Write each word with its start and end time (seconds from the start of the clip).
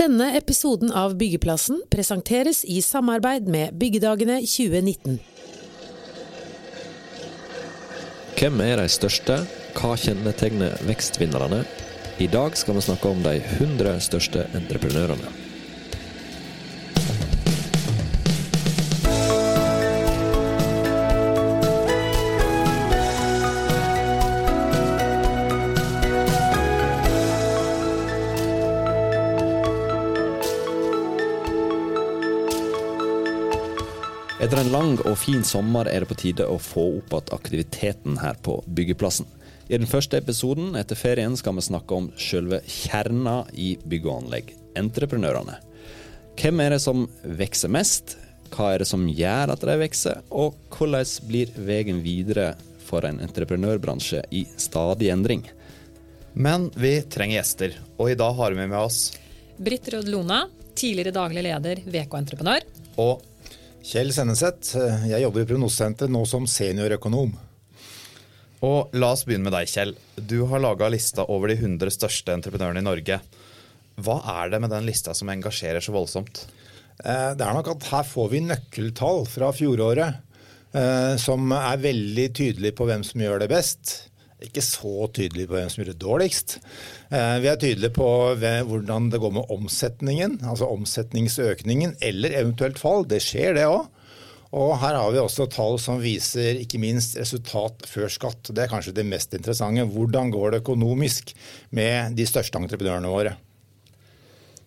Denne 0.00 0.30
episoden 0.32 0.88
av 0.96 1.12
Byggeplassen 1.20 1.82
presenteres 1.92 2.62
i 2.64 2.78
samarbeid 2.80 3.48
med 3.52 3.74
Byggedagene 3.76 4.38
2019. 4.48 5.18
Hvem 8.38 8.62
er 8.64 8.80
de 8.80 8.86
største? 8.88 9.36
Hva 9.76 9.90
kjennetegner 10.00 10.80
vekstvinnerne? 10.88 11.60
I 12.16 12.30
dag 12.32 12.56
skal 12.56 12.78
vi 12.78 12.86
snakke 12.88 13.12
om 13.12 13.20
de 13.28 13.36
100 13.58 14.00
største 14.08 14.48
entreprenørene. 14.56 15.39
En 34.70 34.76
lang 34.76 35.00
og 35.08 35.16
fin 35.18 35.42
sommer 35.42 35.88
er 35.90 36.04
det 36.04 36.06
på 36.06 36.16
tide 36.20 36.44
å 36.46 36.54
få 36.62 36.82
opp 37.00 37.14
igjen 37.16 37.32
aktiviteten 37.34 38.18
her 38.20 38.36
på 38.38 38.60
byggeplassen. 38.70 39.26
I 39.66 39.78
den 39.80 39.88
første 39.90 40.20
episoden 40.20 40.76
etter 40.78 40.94
ferien 40.94 41.34
skal 41.38 41.56
vi 41.56 41.64
snakke 41.66 41.96
om 41.96 42.06
selve 42.14 42.60
kjerna 42.62 43.48
i 43.50 43.72
bygg 43.82 44.06
og 44.06 44.20
anlegg, 44.20 44.52
entreprenørene. 44.78 45.56
Hvem 46.38 46.62
er 46.62 46.76
det 46.76 46.78
som 46.84 47.08
vokser 47.40 47.72
mest? 47.74 48.14
Hva 48.54 48.68
er 48.74 48.84
det 48.84 48.86
som 48.92 49.08
gjør 49.08 49.54
at 49.56 49.66
de 49.66 49.76
vokser? 49.80 50.20
Og 50.30 50.54
hvordan 50.76 51.26
blir 51.26 51.50
veien 51.56 51.98
videre 52.04 52.52
for 52.86 53.08
en 53.08 53.18
entreprenørbransje 53.26 54.22
i 54.30 54.44
stadig 54.54 55.10
endring? 55.10 55.42
Men 56.34 56.68
vi 56.78 57.00
trenger 57.10 57.40
gjester, 57.40 57.74
og 57.98 58.12
i 58.12 58.20
dag 58.22 58.38
har 58.38 58.54
vi 58.54 58.68
med 58.70 58.78
oss 58.78 59.16
Britt 59.58 59.90
Rød 59.90 60.14
Lona, 60.14 60.44
tidligere 60.78 61.16
daglig 61.16 61.42
leder 61.48 61.82
VK 61.90 62.14
Entreprenør. 62.22 62.70
Og 63.02 63.26
Kjell 63.80 64.10
Senneset, 64.12 64.74
jeg 65.08 65.22
jobber 65.22 65.42
i 65.42 65.48
Prognosesenteret 65.48 66.12
nå 66.12 66.20
som 66.28 66.44
seniorøkonom. 66.48 67.32
Og 68.66 68.92
la 68.92 69.08
oss 69.14 69.24
begynne 69.24 69.46
med 69.48 69.54
deg, 69.56 69.70
Kjell. 69.72 69.94
Du 70.20 70.42
har 70.50 70.60
laga 70.60 70.90
lista 70.92 71.24
over 71.32 71.48
de 71.48 71.56
100 71.56 71.94
største 71.96 72.34
entreprenørene 72.36 72.82
i 72.82 72.86
Norge. 72.86 73.20
Hva 74.00 74.18
er 74.36 74.52
det 74.52 74.60
med 74.60 74.72
den 74.74 74.84
lista 74.88 75.14
som 75.16 75.32
engasjerer 75.32 75.80
så 75.84 75.94
voldsomt? 75.96 76.44
Eh, 77.04 77.32
Det 77.34 77.46
er 77.46 77.56
nok 77.56 77.72
at 77.72 77.88
her 77.88 78.04
får 78.04 78.28
vi 78.34 78.42
nøkkeltall 78.44 79.24
fra 79.28 79.48
fjoråret 79.56 80.20
eh, 80.76 81.16
som 81.16 81.48
er 81.56 81.80
veldig 81.80 82.28
tydelige 82.36 82.76
på 82.76 82.84
hvem 82.84 83.02
som 83.06 83.24
gjør 83.24 83.40
det 83.40 83.48
best. 83.48 84.09
Ikke 84.46 84.62
så 84.64 85.06
tydelig 85.14 85.46
på 85.48 85.56
hvem 85.58 85.70
som 85.70 85.82
gjør 85.82 85.92
det 85.92 86.00
dårligst. 86.02 86.58
Eh, 87.10 87.36
Vi 87.42 87.48
er 87.50 87.60
tydelige 87.60 87.94
på 87.96 88.08
hvordan 88.40 89.10
det 89.12 89.20
går 89.20 89.32
med 89.36 89.50
omsetningen, 89.52 90.40
altså 90.42 90.70
omsetningsøkningen, 90.70 91.96
eller 92.00 92.36
eventuelt 92.40 92.78
fall. 92.78 93.04
Det 93.04 93.20
skjer, 93.24 93.54
det 93.58 93.68
òg. 93.68 93.88
Og 94.50 94.72
her 94.82 94.96
har 94.98 95.12
vi 95.14 95.20
også 95.22 95.46
tall 95.46 95.76
som 95.78 96.00
viser 96.02 96.58
ikke 96.58 96.80
minst 96.82 97.14
resultat 97.20 97.86
før 97.86 98.10
skatt. 98.10 98.50
Det 98.50 98.64
er 98.64 98.72
kanskje 98.72 98.96
det 98.96 99.06
mest 99.06 99.34
interessante. 99.36 99.84
Hvordan 99.86 100.32
går 100.34 100.50
det 100.50 100.62
økonomisk 100.64 101.30
med 101.70 102.16
de 102.18 102.26
største 102.26 102.58
entreprenørene 102.58 103.12
våre? 103.12 103.36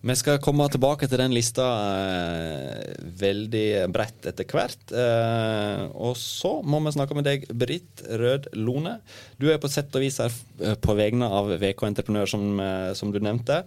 Vi 0.04 0.16
skal 0.20 0.42
komme 0.44 0.66
tilbake 0.68 1.08
til 1.08 1.22
den 1.22 1.32
lista 1.32 1.64
eh, 1.96 2.90
veldig 3.22 3.68
bredt 3.96 4.26
etter 4.28 4.48
hvert. 4.52 4.92
Eh, 4.92 5.86
og 5.96 6.18
så 6.20 6.58
må 6.60 6.82
vi 6.84 6.92
snakke 6.92 7.16
med 7.16 7.24
deg, 7.24 7.46
Britt 7.56 8.04
Rød 8.12 8.50
Lone. 8.60 8.98
Du 9.40 9.48
er 9.48 9.62
på 9.64 9.72
sett 9.72 9.96
og 9.96 10.04
vis 10.04 10.20
her 10.20 10.36
eh, 10.60 10.76
på 10.76 10.98
vegne 11.00 11.30
av 11.32 11.54
VK 11.62 11.86
Entreprenør, 11.88 12.28
som, 12.34 12.44
eh, 12.60 12.90
som 13.00 13.16
du 13.16 13.22
nevnte. 13.24 13.62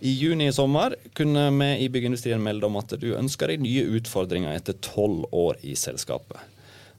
I 0.00 0.14
juni 0.16 0.48
i 0.48 0.56
sommer 0.56 0.96
kunne 1.12 1.44
vi 1.58 1.70
i 1.84 1.92
byggeindustrien 1.92 2.40
melde 2.40 2.72
om 2.72 2.80
at 2.80 2.96
du 2.96 3.10
ønsker 3.12 3.52
deg 3.52 3.60
nye 3.60 3.84
utfordringer 4.00 4.56
etter 4.56 4.80
tolv 4.80 5.28
år 5.28 5.60
i 5.60 5.76
selskapet. 5.76 6.40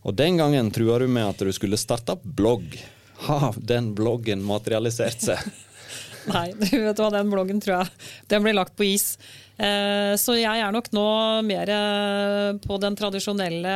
Og 0.06 0.14
den 0.22 0.38
gangen 0.38 0.70
trua 0.76 1.02
du 1.02 1.10
med 1.10 1.32
at 1.32 1.42
du 1.42 1.50
skulle 1.56 1.82
starte 1.82 2.20
blogg. 2.22 2.78
Har 3.26 3.58
den 3.58 3.96
bloggen 3.98 4.46
materialisert 4.46 5.32
seg? 5.32 5.42
Nei, 6.32 6.50
du 6.60 6.78
vet 6.86 7.02
hva, 7.02 7.10
den 7.14 7.32
bloggen 7.32 7.60
tror 7.64 7.82
jeg 7.82 7.92
den 8.32 8.46
blir 8.46 8.56
lagt 8.56 8.78
på 8.80 8.88
is. 8.88 9.16
Eh, 9.58 10.14
Så 10.20 10.38
jeg 10.40 10.64
er 10.64 10.72
nok 10.74 10.90
nå 10.96 11.08
mer 11.48 11.72
eh, 11.74 12.54
på 12.64 12.80
den 12.82 12.98
tradisjonelle 13.00 13.76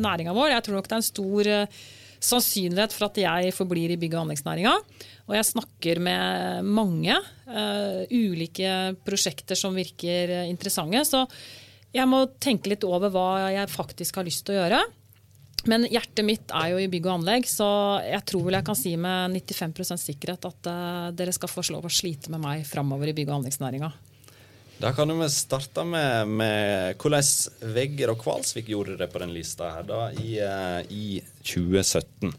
næringa 0.00 0.34
vår. 0.36 0.56
Jeg 0.56 0.66
tror 0.66 0.78
nok 0.78 0.90
det 0.90 0.96
er 0.96 1.02
en 1.02 1.08
stor 1.08 1.52
eh, 1.54 1.78
sannsynlighet 2.18 2.94
for 2.96 3.08
at 3.08 3.20
jeg 3.22 3.54
forblir 3.54 3.94
i 3.94 4.00
bygg- 4.00 4.16
og 4.16 4.26
anleggsnæringa. 4.26 4.74
Og 5.28 5.36
jeg 5.36 5.46
snakker 5.52 6.00
med 6.02 6.66
mange 6.66 7.14
uh, 7.14 8.00
ulike 8.08 8.96
prosjekter 9.04 9.58
som 9.60 9.76
virker 9.76 10.32
interessante. 10.48 11.02
Så 11.04 11.20
jeg 11.94 12.08
må 12.08 12.24
tenke 12.40 12.72
litt 12.72 12.86
over 12.88 13.12
hva 13.12 13.26
jeg 13.52 13.70
faktisk 13.70 14.18
har 14.18 14.26
lyst 14.26 14.46
til 14.48 14.56
å 14.56 14.62
gjøre. 14.62 14.80
Men 15.66 15.86
hjertet 15.90 16.24
mitt 16.24 16.52
er 16.54 16.72
jo 16.72 16.80
i 16.80 16.90
bygg 16.90 17.08
og 17.08 17.16
anlegg, 17.18 17.48
så 17.50 17.66
jeg 18.04 18.22
tror 18.30 18.44
vel 18.46 18.58
jeg 18.60 18.66
kan 18.68 18.78
si 18.78 18.92
med 19.00 19.34
95 19.50 20.04
sikkerhet 20.04 20.46
at 20.46 20.68
eh, 20.70 21.08
dere 21.18 21.34
skal 21.34 21.50
få 21.50 21.64
lov 21.74 21.88
å 21.88 21.92
slite 21.92 22.30
med 22.30 22.44
meg 22.44 22.62
framover 22.68 23.10
i 23.10 23.16
bygg- 23.16 23.32
og 23.32 23.40
anleggsnæringa. 23.40 23.90
Da 24.78 24.92
kan 24.94 25.10
vi 25.10 25.26
starte 25.34 25.82
med, 25.82 26.30
med 26.38 27.00
hvordan 27.02 27.74
Vegger 27.74 28.12
og 28.12 28.20
Kvalsvik 28.22 28.70
gjorde 28.70 28.94
det 29.00 29.08
på 29.10 29.18
den 29.24 29.34
lista 29.34 29.72
her 29.74 29.88
da, 29.88 30.04
i, 30.14 30.38
eh, 30.38 30.80
i 30.94 31.18
2017. 31.42 32.30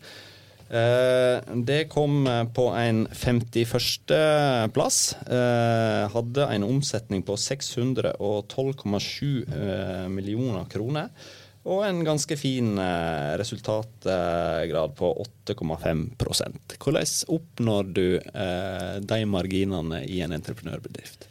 Eh, 0.69 1.41
det 1.65 1.89
kom 1.89 2.27
på 2.53 2.67
en 2.77 3.07
51. 3.11 4.69
plass. 4.71 5.15
Eh, 5.25 6.05
hadde 6.13 6.45
en 6.53 6.63
omsetning 6.63 7.23
på 7.25 7.35
612,7 7.35 9.45
eh, 9.49 10.07
millioner 10.07 10.65
kroner. 10.69 11.09
Og 11.67 11.83
en 11.83 11.99
ganske 12.07 12.37
fin 12.39 12.77
eh, 12.79 13.33
resultatgrad 13.39 14.93
på 14.95 15.09
8,5% 15.47 16.77
Hvordan 16.79 17.09
oppnår 17.35 17.91
du 17.91 18.05
eh, 18.15 18.95
de 19.03 19.19
marginene 19.27 20.05
i 20.07 20.21
en 20.23 20.35
entreprenørbedrift? 20.37 21.27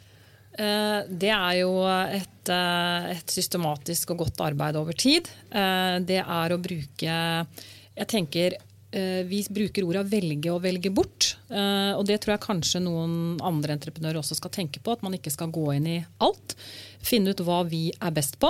Eh, 0.53 1.01
Det 1.09 1.33
er 1.33 1.59
jo 1.63 1.73
et, 1.89 2.53
et 2.53 3.33
systematisk 3.33 4.13
og 4.13 4.25
godt 4.25 4.45
arbeid 4.51 4.77
over 4.77 4.93
tid. 4.93 5.29
Det 5.49 6.21
er 6.21 6.53
å 6.53 6.61
bruke 6.61 7.13
Jeg 7.13 8.07
tenker 8.09 8.59
vi 8.89 9.43
bruker 9.53 9.85
orda 9.85 10.01
'velge 10.01 10.49
og 10.49 10.63
velge 10.63 10.89
bort'. 10.89 11.35
Og 11.93 12.01
det 12.09 12.15
tror 12.23 12.33
jeg 12.33 12.41
kanskje 12.41 12.79
noen 12.81 13.37
andre 13.37 13.75
entreprenører 13.77 14.17
også 14.17 14.33
skal 14.39 14.49
tenke 14.49 14.81
på. 14.81 14.95
At 14.97 15.03
man 15.05 15.13
ikke 15.13 15.29
skal 15.29 15.53
gå 15.53 15.67
inn 15.75 15.85
i 15.85 15.99
alt. 16.17 16.55
Finne 16.97 17.29
ut 17.29 17.43
hva 17.45 17.59
vi 17.69 17.91
er 17.93 18.15
best 18.17 18.39
på. 18.41 18.49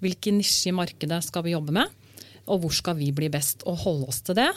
Hvilken 0.00 0.38
nisje 0.40 0.70
i 0.70 0.76
markedet 0.76 1.20
skal 1.26 1.44
vi 1.46 1.54
jobbe 1.54 1.74
med? 1.76 1.88
Og 2.50 2.64
hvor 2.64 2.74
skal 2.74 2.98
vi 2.98 3.10
bli 3.14 3.28
best? 3.32 3.64
Og 3.68 3.82
holde 3.84 4.10
oss 4.10 4.22
til 4.26 4.38
det. 4.38 4.48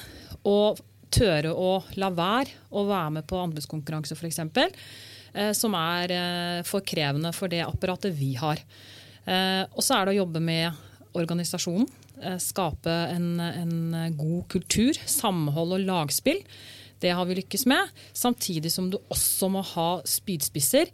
Og 0.49 0.79
tørre 1.13 1.53
å 1.53 1.77
la 1.99 2.09
være 2.13 2.71
å 2.73 2.85
være 2.87 3.17
med 3.19 3.27
på 3.29 3.37
anbudskonkurranse 3.37 4.17
f.eks 4.17 4.39
eh, 4.41 5.51
som 5.53 5.75
er 5.77 6.13
eh, 6.15 6.61
for 6.65 6.85
krevende 6.85 7.33
for 7.35 7.51
det 7.51 7.61
apparatet 7.65 8.15
vi 8.17 8.33
har. 8.39 8.61
Eh, 9.25 9.63
og 9.69 9.83
så 9.83 9.99
er 9.99 10.05
det 10.05 10.15
å 10.15 10.21
jobbe 10.23 10.41
med 10.43 10.71
organisasjonen. 11.13 11.89
Skape 12.39 12.91
en, 13.11 13.39
en 13.41 14.13
god 14.15 14.45
kultur, 14.53 14.95
samhold 14.95 15.73
og 15.75 15.81
lagspill. 15.83 16.39
Det 17.03 17.11
har 17.11 17.27
vi 17.27 17.35
lykkes 17.41 17.65
med. 17.67 17.89
Samtidig 18.15 18.71
som 18.71 18.87
du 18.91 18.99
også 19.11 19.49
må 19.51 19.63
ha 19.73 19.87
spydspisser 20.07 20.87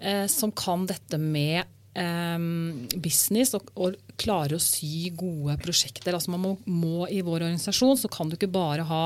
eh, 0.00 0.24
som 0.30 0.52
kan 0.56 0.86
dette 0.88 1.18
med 1.20 1.68
business 1.92 3.52
og, 3.56 3.68
og 3.76 3.96
klarer 4.20 4.56
å 4.56 4.62
sy 4.62 5.10
gode 5.16 5.58
prosjekter. 5.60 6.14
Altså 6.16 6.32
man 6.32 6.40
må, 6.40 6.52
må 6.64 7.08
I 7.12 7.20
vår 7.24 7.42
organisasjon 7.42 7.98
så 8.00 8.08
kan 8.12 8.30
du 8.30 8.38
ikke 8.38 8.50
bare 8.52 8.86
ha 8.88 9.02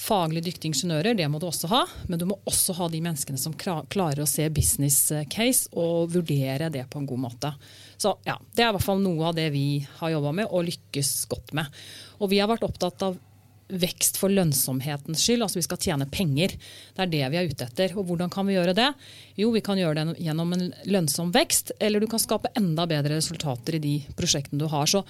faglig 0.00 0.42
dyktige 0.44 0.72
ingeniører, 0.72 1.16
det 1.16 1.28
må 1.30 1.38
du 1.40 1.46
også 1.48 1.70
ha, 1.70 1.84
men 2.10 2.20
du 2.20 2.26
må 2.28 2.36
også 2.44 2.74
ha 2.76 2.88
de 2.92 3.00
menneskene 3.04 3.40
som 3.40 3.54
klarer 3.56 4.20
å 4.20 4.28
se 4.28 4.44
business 4.52 4.98
case 5.32 5.70
og 5.72 6.10
vurdere 6.12 6.68
det 6.72 6.84
på 6.90 7.00
en 7.00 7.08
god 7.08 7.22
måte. 7.28 7.52
Så 7.96 8.12
ja, 8.26 8.36
Det 8.52 8.64
er 8.64 8.74
i 8.74 8.76
hvert 8.76 8.84
fall 8.84 9.00
noe 9.00 9.30
av 9.30 9.38
det 9.38 9.48
vi 9.54 9.86
har 10.00 10.12
jobba 10.12 10.34
med 10.42 10.50
og 10.50 10.66
lykkes 10.66 11.14
godt 11.30 11.54
med. 11.56 11.70
Og 12.20 12.32
vi 12.32 12.42
har 12.42 12.50
vært 12.50 12.66
opptatt 12.66 13.06
av 13.06 13.16
vekst 13.68 14.18
for 14.20 14.30
lønnsomhetens 14.30 15.22
skyld. 15.24 15.42
Altså 15.42 15.58
vi 15.58 15.64
skal 15.66 15.80
tjene 15.82 16.06
penger. 16.10 16.54
Det 16.94 17.02
er 17.04 17.10
det 17.12 17.22
vi 17.32 17.38
er 17.40 17.48
ute 17.50 17.66
etter. 17.66 17.94
Og 17.98 18.06
hvordan 18.08 18.30
kan 18.32 18.46
vi 18.46 18.54
gjøre 18.54 18.74
det? 18.76 18.88
Jo, 19.40 19.50
vi 19.54 19.62
kan 19.64 19.80
gjøre 19.80 20.04
det 20.12 20.18
gjennom 20.26 20.52
en 20.56 20.68
lønnsom 20.86 21.32
vekst, 21.34 21.72
eller 21.80 22.00
du 22.00 22.06
kan 22.10 22.22
skape 22.22 22.52
enda 22.58 22.86
bedre 22.90 23.18
resultater 23.18 23.78
i 23.78 23.82
de 23.82 23.94
prosjektene 24.18 24.62
du 24.62 24.68
har. 24.70 24.86
Så 24.86 25.02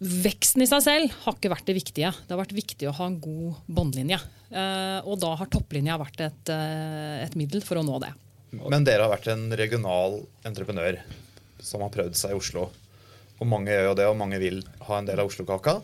veksten 0.00 0.64
i 0.64 0.68
seg 0.70 0.82
selv 0.86 1.14
har 1.26 1.36
ikke 1.36 1.52
vært 1.52 1.68
det 1.70 1.76
viktige. 1.78 2.10
Det 2.26 2.34
har 2.34 2.42
vært 2.42 2.56
viktig 2.56 2.88
å 2.90 2.96
ha 2.98 3.06
en 3.10 3.20
god 3.22 3.62
båndlinje. 3.68 4.18
Eh, 4.50 4.98
Og 5.06 5.20
da 5.22 5.34
har 5.38 5.46
topplinja 5.52 5.98
vært 6.00 6.20
et, 6.26 6.48
eh, 6.50 7.24
et 7.24 7.36
middel 7.36 7.62
for 7.62 7.76
å 7.78 7.84
nå 7.86 8.00
det. 8.00 8.12
Men 8.50 8.82
dere 8.82 9.06
har 9.06 9.12
vært 9.12 9.28
en 9.30 9.50
regional 9.54 10.26
entreprenør 10.44 10.98
som 11.62 11.82
har 11.84 11.92
prøvd 11.94 12.16
seg 12.16 12.32
i 12.32 12.38
Oslo. 12.40 12.70
Og 13.40 13.46
mange 13.46 13.70
gjør 13.70 13.90
jo 13.90 13.94
det, 13.94 14.06
og 14.10 14.18
mange 14.18 14.38
vil 14.40 14.62
ha 14.88 14.98
en 14.98 15.06
del 15.06 15.20
av 15.20 15.28
Oslo-kaka. 15.30 15.80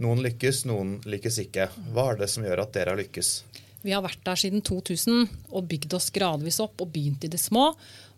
Noen 0.00 0.22
lykkes, 0.24 0.64
noen 0.70 0.98
lykkes 1.08 1.40
ikke. 1.46 1.70
Hva 1.94 2.12
er 2.12 2.22
det 2.22 2.30
som 2.32 2.46
gjør 2.46 2.62
at 2.64 2.76
dere 2.76 2.94
har 2.94 3.00
lykkes? 3.00 3.32
Vi 3.80 3.94
har 3.94 4.04
vært 4.04 4.22
der 4.26 4.36
siden 4.36 4.62
2000 4.64 5.26
og 5.56 5.66
bygd 5.68 5.96
oss 5.96 6.10
gradvis 6.12 6.60
opp 6.60 6.82
og 6.84 6.92
begynt 6.92 7.24
i 7.24 7.32
det 7.32 7.40
små. 7.40 7.70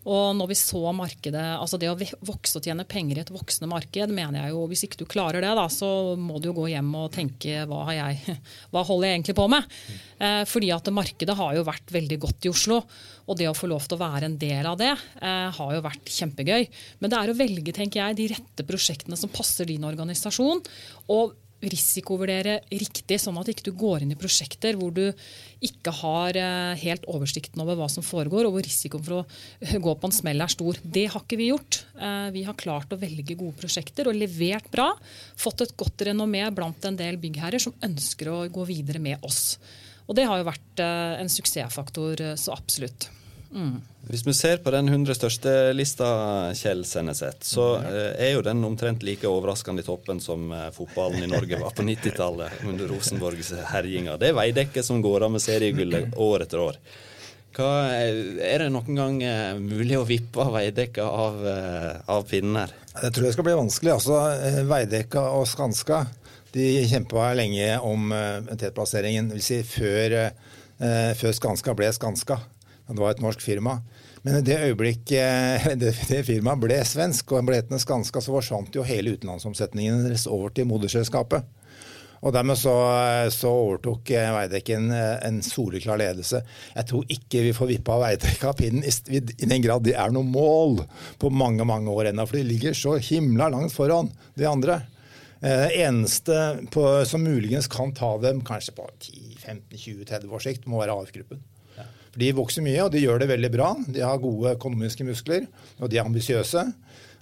Og 0.03 0.33
når 0.35 0.49
vi 0.51 0.55
så 0.59 0.81
markedet, 0.91 1.43
altså 1.55 1.77
det 1.79 1.87
å 1.87 1.95
vokse 2.27 2.59
og 2.59 2.65
tjene 2.67 2.83
penger 2.87 3.19
i 3.19 3.21
et 3.21 3.31
voksende 3.31 3.69
marked, 3.71 4.11
mener 4.11 4.41
jeg 4.41 4.51
jo, 4.51 4.65
hvis 4.67 4.83
ikke 4.83 4.99
du 4.99 5.05
klarer 5.07 5.39
det, 5.39 5.53
da, 5.55 5.63
så 5.71 5.87
må 6.19 6.41
du 6.43 6.49
jo 6.49 6.57
gå 6.57 6.65
hjem 6.73 6.89
og 6.99 7.13
tenke 7.15 7.63
hva, 7.69 7.85
har 7.87 7.95
jeg, 8.01 8.35
hva 8.73 8.83
holder 8.83 9.07
jeg 9.07 9.19
egentlig 9.19 9.37
på 9.39 9.45
med? 9.53 9.77
Eh, 10.19 10.41
fordi 10.49 10.73
at 10.75 10.91
markedet 10.91 11.37
har 11.39 11.55
jo 11.55 11.63
vært 11.69 11.95
veldig 11.95 12.17
godt 12.25 12.49
i 12.49 12.51
Oslo. 12.51 12.81
Og 13.31 13.39
det 13.39 13.47
å 13.47 13.55
få 13.55 13.69
lov 13.71 13.87
til 13.87 13.95
å 13.95 14.03
være 14.03 14.27
en 14.27 14.35
del 14.41 14.67
av 14.67 14.75
det 14.81 14.91
eh, 14.91 15.47
har 15.55 15.71
jo 15.77 15.85
vært 15.85 16.11
kjempegøy. 16.11 16.67
Men 16.99 17.13
det 17.13 17.21
er 17.21 17.31
å 17.31 17.37
velge 17.39 17.75
tenker 17.75 18.03
jeg, 18.03 18.19
de 18.19 18.27
rette 18.33 18.67
prosjektene 18.67 19.15
som 19.19 19.31
passer 19.31 19.71
din 19.71 19.87
organisasjon. 19.87 20.59
og 21.15 21.39
risikovurdere 21.71 22.59
riktig, 22.71 23.19
sånn 23.21 23.37
at 23.39 23.49
ikke 23.51 23.67
du 23.69 23.71
går 23.77 24.03
inn 24.03 24.13
i 24.13 24.19
prosjekter 24.19 24.77
hvor 24.79 24.91
du 24.95 25.05
ikke 25.63 25.93
har 26.01 26.37
eh, 26.39 26.73
helt 26.83 27.07
oversikten 27.11 27.63
over 27.63 27.77
hva 27.79 27.87
som 27.91 28.05
foregår, 28.05 28.47
og 28.47 28.57
hvor 28.57 28.65
risikoen 28.65 29.05
for 29.05 29.21
å 29.21 29.79
gå 29.85 29.95
på 29.95 30.09
en 30.09 30.15
smell 30.15 30.43
er 30.43 30.51
stor. 30.51 30.79
Det 30.83 31.07
har 31.13 31.23
ikke 31.23 31.39
vi 31.39 31.49
gjort. 31.51 31.83
Eh, 31.95 32.27
vi 32.35 32.45
har 32.47 32.59
klart 32.59 32.93
å 32.93 32.99
velge 32.99 33.37
gode 33.39 33.55
prosjekter 33.61 34.11
og 34.11 34.19
levert 34.19 34.69
bra. 34.73 34.91
Fått 35.39 35.65
et 35.65 35.75
godt 35.79 36.05
renommé 36.09 36.43
blant 36.55 36.89
en 36.89 36.99
del 36.99 37.19
byggherrer 37.21 37.63
som 37.63 37.75
ønsker 37.85 38.31
å 38.33 38.43
gå 38.51 38.67
videre 38.69 39.01
med 39.03 39.23
oss. 39.23 39.57
Og 40.03 40.17
det 40.19 40.27
har 40.27 40.41
jo 40.41 40.51
vært 40.51 40.83
eh, 40.83 41.19
en 41.23 41.31
suksessfaktor, 41.31 42.27
så 42.39 42.55
absolutt. 42.57 43.09
Mm. 43.53 43.81
Hvis 44.09 44.25
vi 44.27 44.33
ser 44.33 44.57
på 44.57 44.71
den 44.73 44.89
100 44.89 45.15
største 45.15 45.51
lista, 45.77 46.07
Kjell 46.57 46.81
Senneset, 46.87 47.45
så 47.45 47.67
eh, 47.79 48.09
er 48.25 48.33
jo 48.33 48.41
den 48.45 48.63
omtrent 48.65 49.03
like 49.05 49.29
overraskende 49.29 49.83
i 49.83 49.87
toppen 49.87 50.19
som 50.23 50.49
eh, 50.51 50.69
fotballen 50.75 51.23
i 51.23 51.29
Norge 51.29 51.59
var 51.61 51.75
på 51.75 51.85
90-tallet 51.85 52.65
under 52.67 52.89
Rosenborgs 52.91 53.53
herjinger. 53.69 54.17
Det 54.19 54.31
er 54.31 54.37
Veidekke 54.37 54.83
som 54.83 55.01
går 55.05 55.27
av 55.27 55.35
med 55.35 55.43
seriegullet 55.43 56.17
år 56.19 56.47
etter 56.47 56.63
år. 56.63 56.79
Hva, 57.53 57.69
er 57.93 58.63
det 58.63 58.71
noen 58.73 58.97
gang 58.97 59.21
eh, 59.23 59.53
mulig 59.61 59.99
å 60.01 60.07
vippe 60.09 60.49
Veidekke 60.51 61.05
av, 61.05 61.37
av 62.09 62.25
pinnen 62.27 62.63
her? 62.63 62.73
Jeg 62.97 63.13
tror 63.13 63.27
det 63.27 63.35
skal 63.37 63.47
bli 63.47 63.59
vanskelig. 63.61 63.93
Altså, 63.99 64.17
Veidekke 64.69 65.27
og 65.37 65.45
Skanska 65.49 66.03
de 66.53 66.65
kjempa 66.89 67.31
lenge 67.37 67.77
om 67.81 68.11
tetplasseringen. 68.51 69.31
Vil 69.33 69.41
si 69.41 69.63
før, 69.65 70.17
før 71.17 71.33
Skanska 71.33 71.73
ble 71.77 71.89
Skanska. 71.95 72.37
Det 72.87 72.99
var 72.99 73.13
et 73.13 73.23
norsk 73.23 73.41
firma. 73.41 73.77
Men 74.23 74.39
i 74.39 74.45
det 74.45 74.59
øyeblikk 74.69 75.07
det, 75.81 75.95
det 76.09 76.23
firmaet 76.27 76.61
ble 76.63 76.79
svensk 76.87 77.33
og 77.33 77.47
ble 77.47 77.61
hetende 77.61 77.81
Skanska, 77.81 78.21
så 78.23 78.35
forsvant 78.35 78.75
jo 78.75 78.85
hele 78.87 79.15
utenlandsomsetningen 79.15 80.05
deres 80.07 80.27
over 80.31 80.53
til 80.55 80.69
moderselskapet. 80.69 81.47
Og 82.23 82.31
Dermed 82.31 82.55
så, 82.55 82.73
så 83.35 83.49
overtok 83.51 84.13
Veidekke 84.15 84.77
en, 84.77 84.91
en 84.95 85.41
soleklar 85.43 85.99
ledelse. 85.99 86.39
Jeg 86.71 86.87
tror 86.87 87.09
ikke 87.11 87.41
vi 87.49 87.55
får 87.55 87.71
vippa 87.73 87.97
Veidekke 87.99 88.47
av 88.47 88.55
pinnen 88.59 88.85
i, 88.87 89.19
i 89.19 89.49
den 89.49 89.63
grad 89.63 89.83
det 89.83 89.97
er 89.99 90.13
noe 90.15 90.23
mål 90.23 90.79
på 91.19 91.31
mange 91.35 91.67
mange 91.67 91.91
år 91.91 92.13
ennå. 92.13 92.23
For 92.29 92.39
de 92.39 92.45
ligger 92.47 92.77
så 92.79 92.95
himla 92.95 93.49
langt 93.51 93.75
foran 93.75 94.11
de 94.39 94.47
andre. 94.47 94.79
Eh, 95.43 95.81
eneste 95.83 96.37
på, 96.71 96.85
som 97.05 97.27
muligens 97.27 97.67
kan 97.67 97.91
ta 97.91 98.15
dem 98.23 98.39
kanskje 98.47 98.77
på 98.77 98.87
10-15-20-30 99.03 100.31
års 100.31 100.47
sikt, 100.47 100.69
må 100.71 100.79
være 100.79 100.95
AF-gruppen. 100.95 101.43
For 102.13 102.21
De 102.21 102.33
vokser 102.37 102.65
mye, 102.65 102.81
og 102.85 102.91
de 102.93 103.01
gjør 103.01 103.23
det 103.23 103.29
veldig 103.31 103.49
bra. 103.53 103.71
De 103.89 104.03
har 104.05 104.21
gode 104.21 104.53
økonomiske 104.53 105.05
muskler, 105.07 105.47
og 105.81 105.89
de 105.89 105.97
er 105.97 106.05
ambisiøse. 106.05 106.67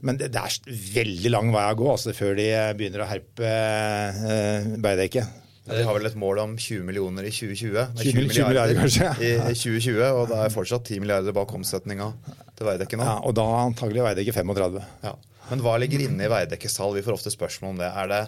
Men 0.01 0.17
det, 0.17 0.31
det, 0.33 0.41
er 0.41 0.81
veldig 0.97 1.31
lang 1.31 1.51
vei 1.53 1.63
å 1.69 1.77
gå 1.77 1.87
altså, 1.93 2.11
før 2.17 2.33
de 2.39 2.49
begynner 2.75 3.05
å 3.05 3.07
herpe 3.07 3.47
eh, 3.47 4.67
Beideke. 4.81 5.23
Ja, 5.67 5.77
de 5.77 5.83
har 5.85 5.93
vel 5.93 6.09
et 6.09 6.17
mål 6.17 6.41
om 6.41 6.55
20 6.57 6.83
millioner 6.87 7.27
i 7.29 7.31
2020? 7.31 7.75
20, 8.01 8.01
20 8.01 8.23
milliarder, 8.25 8.47
milliarder 8.49 8.79
kanskje. 8.81 9.11
I, 9.21 9.35
I 9.37 9.55
2020, 9.55 10.01
og 10.09 10.23
det 10.31 10.39
er 10.41 10.55
fortsatt 10.55 10.89
10 10.89 11.03
milliarder 11.03 11.35
bak 11.37 11.53
omsetninga 11.55 12.09
til 12.57 12.67
Veidekke 12.67 12.97
nå. 12.97 13.05
Ja, 13.05 13.19
og 13.21 13.35
da 13.37 13.45
antagelig 13.61 14.03
Veidekke 14.09 14.33
35. 14.41 14.81
Ja. 15.05 15.13
Men 15.51 15.61
hva 15.63 15.77
ligger 15.83 16.01
inne 16.07 16.25
i 16.25 16.31
Veidekkes 16.31 16.79
tall? 16.79 16.97
Vi 16.97 17.05
får 17.05 17.19
ofte 17.19 17.33
spørsmål 17.33 17.75
om 17.75 17.83
det. 17.83 17.91
Er 17.93 18.09
det 18.09 18.23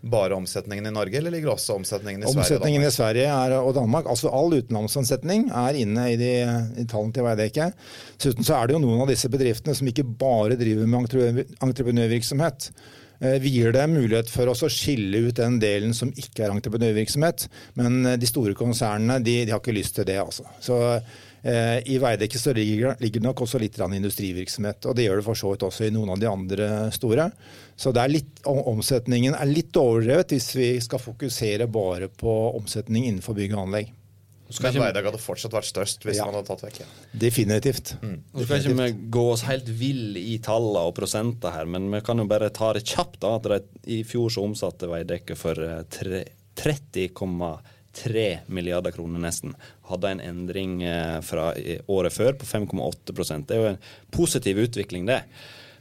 bare 0.00 0.36
omsetningen 0.36 0.86
i 0.86 0.92
Norge, 0.94 1.18
eller 1.18 1.34
ligger 1.34 1.54
også 1.56 1.74
omsetningen 1.78 2.22
i 2.22 2.26
Sverige 2.28 2.44
omsetningen 2.44 2.84
i 2.86 2.92
Sverige 2.94 3.32
er, 3.32 3.56
og 3.58 3.74
Danmark? 3.74 4.06
Altså 4.10 4.30
All 4.30 4.54
utenlandsomsetning 4.54 5.48
er 5.50 5.80
inne 5.80 6.04
i, 6.12 6.16
de, 6.20 6.30
i 6.78 6.86
tallene 6.86 7.16
til 7.16 7.26
Veidekke. 7.26 7.72
Dessuten 8.14 8.46
så 8.46 8.60
er 8.60 8.68
det 8.68 8.78
jo 8.78 8.84
noen 8.84 9.02
av 9.02 9.10
disse 9.10 9.30
bedriftene 9.32 9.74
som 9.74 9.90
ikke 9.90 10.06
bare 10.06 10.58
driver 10.60 10.86
med 10.86 11.42
entreprenørvirksomhet. 11.66 12.70
Eh, 13.18 13.38
vi 13.42 13.56
gir 13.56 13.74
dem 13.74 13.96
mulighet 13.98 14.30
for 14.30 14.50
oss 14.52 14.62
å 14.62 14.70
skille 14.70 15.26
ut 15.26 15.40
den 15.40 15.58
delen 15.62 15.96
som 15.96 16.14
ikke 16.14 16.46
er 16.46 16.54
entreprenørvirksomhet. 16.54 17.48
Men 17.80 18.04
eh, 18.06 18.20
de 18.22 18.30
store 18.30 18.54
konsernene 18.58 19.18
de, 19.18 19.40
de 19.42 19.54
har 19.56 19.62
ikke 19.62 19.74
lyst 19.74 19.98
til 19.98 20.06
det. 20.06 20.20
altså. 20.22 20.46
Så 20.62 20.78
Eh, 21.42 21.78
I 21.86 21.98
Veidekke 22.02 22.38
så 22.38 22.52
ligger 22.52 22.96
det 22.98 23.22
nok 23.22 23.44
også 23.44 23.60
litt 23.62 23.78
industrivirksomhet, 23.78 24.86
og 24.86 24.96
det 24.96 25.06
gjør 25.06 25.20
det 25.20 25.26
for 25.28 25.38
så 25.38 25.52
vidt 25.52 25.66
også 25.68 25.86
i 25.86 25.94
noen 25.94 26.10
av 26.14 26.18
de 26.18 26.30
andre 26.30 26.68
store. 26.94 27.30
Så 27.78 27.92
er 27.94 28.10
litt, 28.10 28.40
omsetningen 28.48 29.36
er 29.38 29.46
litt 29.46 29.76
overdrevet 29.78 30.34
hvis 30.34 30.50
vi 30.58 30.72
skal 30.82 30.98
fokusere 31.02 31.68
bare 31.70 32.10
på 32.10 32.34
omsetning 32.58 33.06
innenfor 33.06 33.38
bygg 33.38 33.54
og 33.54 33.68
anlegg. 33.68 33.94
Men 34.48 34.78
Veidag 34.80 35.04
hadde 35.04 35.20
fortsatt 35.20 35.52
vært 35.52 35.68
størst 35.68 36.06
hvis 36.08 36.18
ja. 36.18 36.24
man 36.24 36.38
hadde 36.38 36.48
tatt 36.48 36.64
vekk. 36.64 36.78
Ja. 36.80 36.86
Definitivt. 37.26 37.92
Mm. 38.00 38.16
Skal 38.32 38.62
ikke 38.62 38.76
vi 38.78 39.08
gå 39.12 39.24
oss 39.34 39.44
helt 39.44 39.68
vill 39.68 40.16
i 40.16 40.38
tallene 40.42 40.86
og 40.88 40.94
prosenter 40.96 41.52
her, 41.52 41.68
men 41.68 41.90
vi 41.92 42.00
kan 42.04 42.18
jo 42.18 42.24
bare 42.30 42.48
ta 42.54 42.72
det 42.74 42.86
kjapt. 42.88 43.20
da, 43.22 43.34
at 43.36 43.48
det, 43.52 43.60
I 43.92 44.00
fjor 44.08 44.32
så 44.32 44.46
omsatte 44.48 44.88
Veidekke 44.88 45.36
for 45.38 45.60
30,3 45.60 47.10
eh, 47.12 47.74
3 47.98 48.24
milliarder 48.46 48.94
kroner 48.94 49.20
nesten. 49.20 49.54
Hadde 49.88 50.10
en 50.14 50.20
endring 50.22 50.82
eh, 50.86 51.20
fra 51.24 51.50
året 51.86 52.14
før 52.14 52.36
på 52.38 52.46
5,8% 52.46 53.48
Det 53.48 53.56
er 53.56 53.62
jo 53.62 53.70
en 53.72 53.80
positiv 54.14 54.60
utvikling, 54.64 55.08
det. 55.08 55.22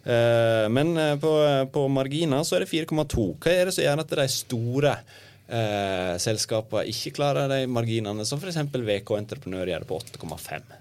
Eh, 0.07 0.65
men 0.71 0.95
eh, 0.97 1.15
på, 1.19 1.31
på 1.73 1.87
marginer 1.91 2.45
så 2.47 2.57
er 2.57 2.63
det 2.63 2.71
4,2. 2.71 3.27
Hva 3.43 3.53
er 3.53 3.67
det 3.67 3.75
som 3.75 3.83
gjør 3.83 4.03
at 4.05 4.17
de 4.21 4.27
store 4.31 4.93
eh, 4.95 6.15
selskapene 6.23 6.87
ikke 6.93 7.15
klarer 7.19 7.51
de 7.51 7.65
marginene, 7.67 8.25
som 8.27 8.39
f.eks. 8.39 8.61
VK 8.71 9.15
Entreprenør 9.19 9.73
gjør 9.73 9.87
på 9.89 9.99
8,5? 10.15 10.75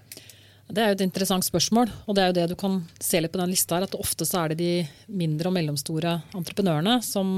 Det 0.67 0.83
er 0.83 0.91
jo 0.91 0.97
et 0.97 1.05
interessant 1.05 1.45
spørsmål, 1.47 1.91
og 2.07 2.15
det 2.15 2.23
er 2.23 2.31
jo 2.31 2.35
det 2.35 2.49
du 2.51 2.57
kan 2.59 2.81
se 2.99 3.21
litt 3.23 3.31
på 3.31 3.39
den 3.39 3.53
lista 3.53 3.77
her, 3.77 3.85
at 3.87 3.95
ofte 3.95 4.27
så 4.27 4.41
er 4.41 4.51
det 4.51 4.57
de 4.59 5.13
mindre 5.15 5.47
og 5.47 5.55
mellomstore 5.55 6.17
entreprenørene 6.35 6.97
som 7.07 7.29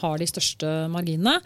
har 0.00 0.16
de 0.20 0.28
største 0.30 0.70
marginene. 0.92 1.36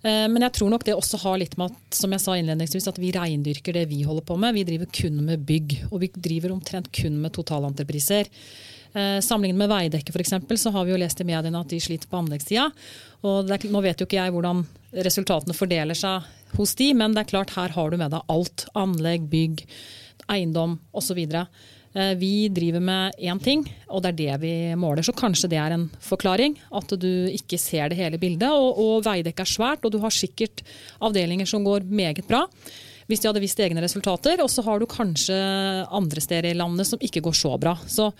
Eh, 0.00 0.24
men 0.32 0.44
jeg 0.46 0.54
tror 0.56 0.72
nok 0.72 0.86
det 0.88 0.96
også 0.96 1.20
har 1.26 1.40
litt 1.42 1.58
med 1.60 1.74
at 1.74 2.00
som 2.00 2.12
jeg 2.14 2.24
sa 2.24 2.38
innledningsvis, 2.38 2.88
at 2.88 3.00
vi 3.00 3.12
reindyrker 3.16 3.76
det 3.76 3.84
vi 3.90 4.00
holder 4.08 4.24
på 4.28 4.38
med. 4.40 4.56
Vi 4.56 4.64
driver 4.68 4.88
kun 5.00 5.20
med 5.26 5.44
bygg, 5.48 5.76
og 5.90 6.02
vi 6.04 6.12
driver 6.14 6.56
omtrent 6.56 6.88
kun 6.94 7.20
med 7.20 7.36
totalentrepriser. 7.36 8.32
Eh, 8.94 9.20
sammenlignet 9.24 9.60
med 9.60 9.70
Veidekke 9.72 10.14
eksempel, 10.20 10.58
så 10.58 10.72
har 10.74 10.86
vi 10.86 10.94
jo 10.94 11.00
lest 11.00 11.20
i 11.20 11.28
mediene 11.28 11.60
at 11.60 11.70
de 11.70 11.80
sliter 11.80 12.08
på 12.08 12.20
anleggssida. 12.22 12.68
Og 13.28 13.50
er, 13.50 13.68
nå 13.68 13.82
vet 13.84 14.00
jo 14.00 14.08
ikke 14.08 14.20
jeg 14.20 14.34
hvordan 14.34 14.64
resultatene 15.04 15.56
fordeler 15.56 15.98
seg 15.98 16.24
hos 16.56 16.74
de, 16.78 16.92
men 16.96 17.12
det 17.12 17.26
er 17.26 17.32
klart 17.34 17.56
her 17.56 17.74
har 17.74 17.90
du 17.90 17.98
med 18.00 18.14
deg 18.14 18.32
alt. 18.32 18.68
Anlegg, 18.78 19.28
bygg, 19.28 19.66
eiendom 20.32 20.78
osv. 20.96 21.20
Eh, 21.28 22.14
vi 22.20 22.48
driver 22.48 22.80
med 22.84 23.20
én 23.20 23.40
ting, 23.42 23.64
og 23.88 24.02
det 24.02 24.12
er 24.12 24.18
det 24.18 24.40
vi 24.44 24.52
måler. 24.80 25.04
Så 25.04 25.16
kanskje 25.16 25.50
det 25.52 25.60
er 25.60 25.76
en 25.76 25.88
forklaring. 26.04 26.58
At 26.72 26.92
du 27.00 27.28
ikke 27.32 27.60
ser 27.60 27.90
det 27.90 28.00
hele 28.00 28.20
bildet. 28.20 28.50
Og, 28.50 28.78
og 28.78 29.06
Veidekke 29.06 29.44
er 29.44 29.54
svært, 29.56 29.84
og 29.84 29.94
du 29.94 30.00
har 30.02 30.14
sikkert 30.14 30.62
avdelinger 31.00 31.48
som 31.48 31.64
går 31.66 31.88
meget 31.88 32.26
bra. 32.28 32.46
Hvis 33.08 33.22
de 33.22 33.30
hadde 33.30 33.40
visst 33.40 33.60
egne 33.64 33.82
resultater. 33.84 34.40
Og 34.44 34.52
så 34.52 34.64
har 34.66 34.80
du 34.80 34.88
kanskje 34.88 35.36
andre 35.88 36.24
steder 36.24 36.52
i 36.52 36.58
landet 36.58 36.88
som 36.88 37.00
ikke 37.00 37.24
går 37.24 37.36
så 37.36 37.56
bra. 37.60 37.76
Så 37.88 38.12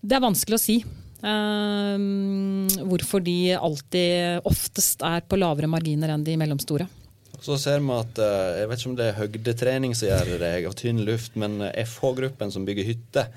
det 0.00 0.16
er 0.16 0.24
vanskelig 0.24 0.58
å 0.58 0.62
si. 0.62 0.78
Um, 1.18 2.68
hvorfor 2.86 3.22
de 3.26 3.56
alltid 3.58 4.46
oftest 4.46 5.02
er 5.02 5.24
på 5.26 5.38
lavere 5.40 5.70
marginer 5.70 6.12
enn 6.14 6.26
de 6.26 6.36
mellomstore. 6.38 6.86
Så 7.42 7.54
ser 7.58 7.78
vi 7.82 7.94
at 7.94 8.18
eh, 8.18 8.60
Jeg 8.60 8.68
vet 8.70 8.80
ikke 8.80 8.90
om 8.90 8.98
det 8.98 9.06
er 9.06 9.18
høydetrening 9.18 9.92
som 9.94 10.08
gjør 10.08 10.40
det, 10.42 10.52
og 10.66 10.74
tynn 10.78 11.04
luft, 11.06 11.36
men 11.38 11.60
eh, 11.62 11.84
FH-gruppen 11.86 12.50
som 12.54 12.66
bygger 12.66 12.88
hytte, 12.88 13.28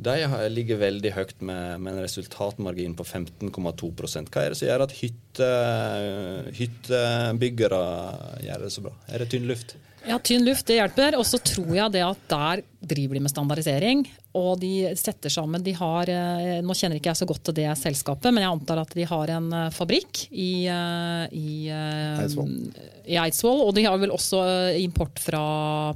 de 0.00 0.14
ligger 0.48 0.80
veldig 0.80 1.10
høyt 1.12 1.42
med, 1.44 1.82
med 1.84 1.92
en 1.92 2.02
resultatmargin 2.06 2.94
på 2.96 3.04
15,2 3.04 3.50
Hva 3.52 4.42
er 4.42 4.54
det 4.54 4.56
som 4.56 4.66
gjør 4.70 4.84
at 4.86 4.94
hytte, 4.96 5.48
hyttebyggere 6.56 7.82
gjør 8.46 8.64
det 8.64 8.72
så 8.72 8.84
bra? 8.86 8.94
Er 9.12 9.22
det 9.22 9.28
tynn 9.34 9.50
luft? 9.50 9.76
Ja, 10.10 10.16
tynn 10.18 10.42
luft 10.42 10.66
det 10.66 10.80
hjelper. 10.80 11.14
Og 11.20 11.26
så 11.28 11.38
tror 11.38 11.70
jeg 11.76 11.94
det 11.94 12.02
at 12.02 12.22
der 12.32 12.64
driver 12.90 13.14
de 13.14 13.22
med 13.22 13.30
standardisering. 13.30 14.02
Og 14.38 14.56
de 14.58 14.90
setter 14.98 15.30
sammen 15.30 15.62
de 15.62 15.74
har, 15.76 16.10
eh, 16.10 16.58
Nå 16.66 16.74
kjenner 16.74 16.98
ikke 16.98 17.12
jeg 17.12 17.20
så 17.20 17.28
godt 17.30 17.44
til 17.46 17.56
det 17.60 17.68
selskapet, 17.78 18.30
men 18.34 18.42
jeg 18.42 18.50
antar 18.50 18.82
at 18.82 18.94
de 18.94 19.06
har 19.06 19.30
en 19.36 19.48
eh, 19.52 19.70
fabrikk 19.74 20.24
i, 20.30 20.66
eh, 20.66 21.24
i, 21.30 21.70
i 21.70 23.18
Eidsvoll. 23.22 23.62
Og 23.68 23.74
de 23.76 23.86
har 23.86 23.98
vel 24.02 24.14
også 24.14 24.42
import 24.82 25.22
fra 25.22 25.94